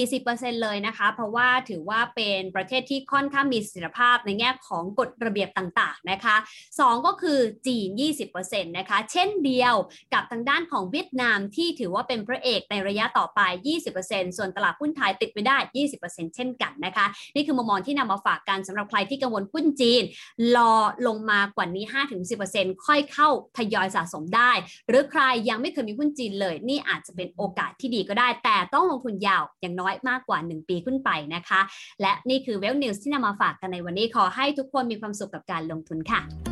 [0.05, 6.30] 40%เลยนะคะ เพราะว่าถือว่าเป็นประเทศที่ค่อนข้างมีเสถียรภาพในแง่ของกฎระเบียบต่าง ๆ นะคะ
[6.69, 7.89] 2ก็คือจีน
[8.31, 9.75] 20%นะคะ เช่นเดียว
[10.15, 13.41] กับทางด้านของเวียดนามที่ถือว่าเป็นพระเอกในระยะต่อไป
[13.89, 15.57] 20%ส่วนตลาดหุ้นไทยติดไปได้
[15.97, 20.03] 20%เช่นกันนะคะ นี่คือมุมมองที่นำมาฝากกันสำหรับใครที่กังวลหุ้นจีน
[20.57, 20.75] รอ
[21.07, 21.85] ลงมากว่านี้
[22.35, 24.53] 5-10%ค่อยเข้าทยอยสะสมได้
[24.89, 31.61] หรือใครยังไม่เคยมีหุ้นจีนเลย นี่อาจจะเป็นโอกาสที่ดีก็ได้ แต่ต้องลงทุนยาวอย่างน้อยมากกว่า 1 ปีขึ้นไปนะคะ
[32.01, 36.50] และนี่คือเวลนิวส์ที่นำมาฝากกันในวันนี้ขอให้ทุกคนมีความสุขกับการลงทุนค่ะ lá!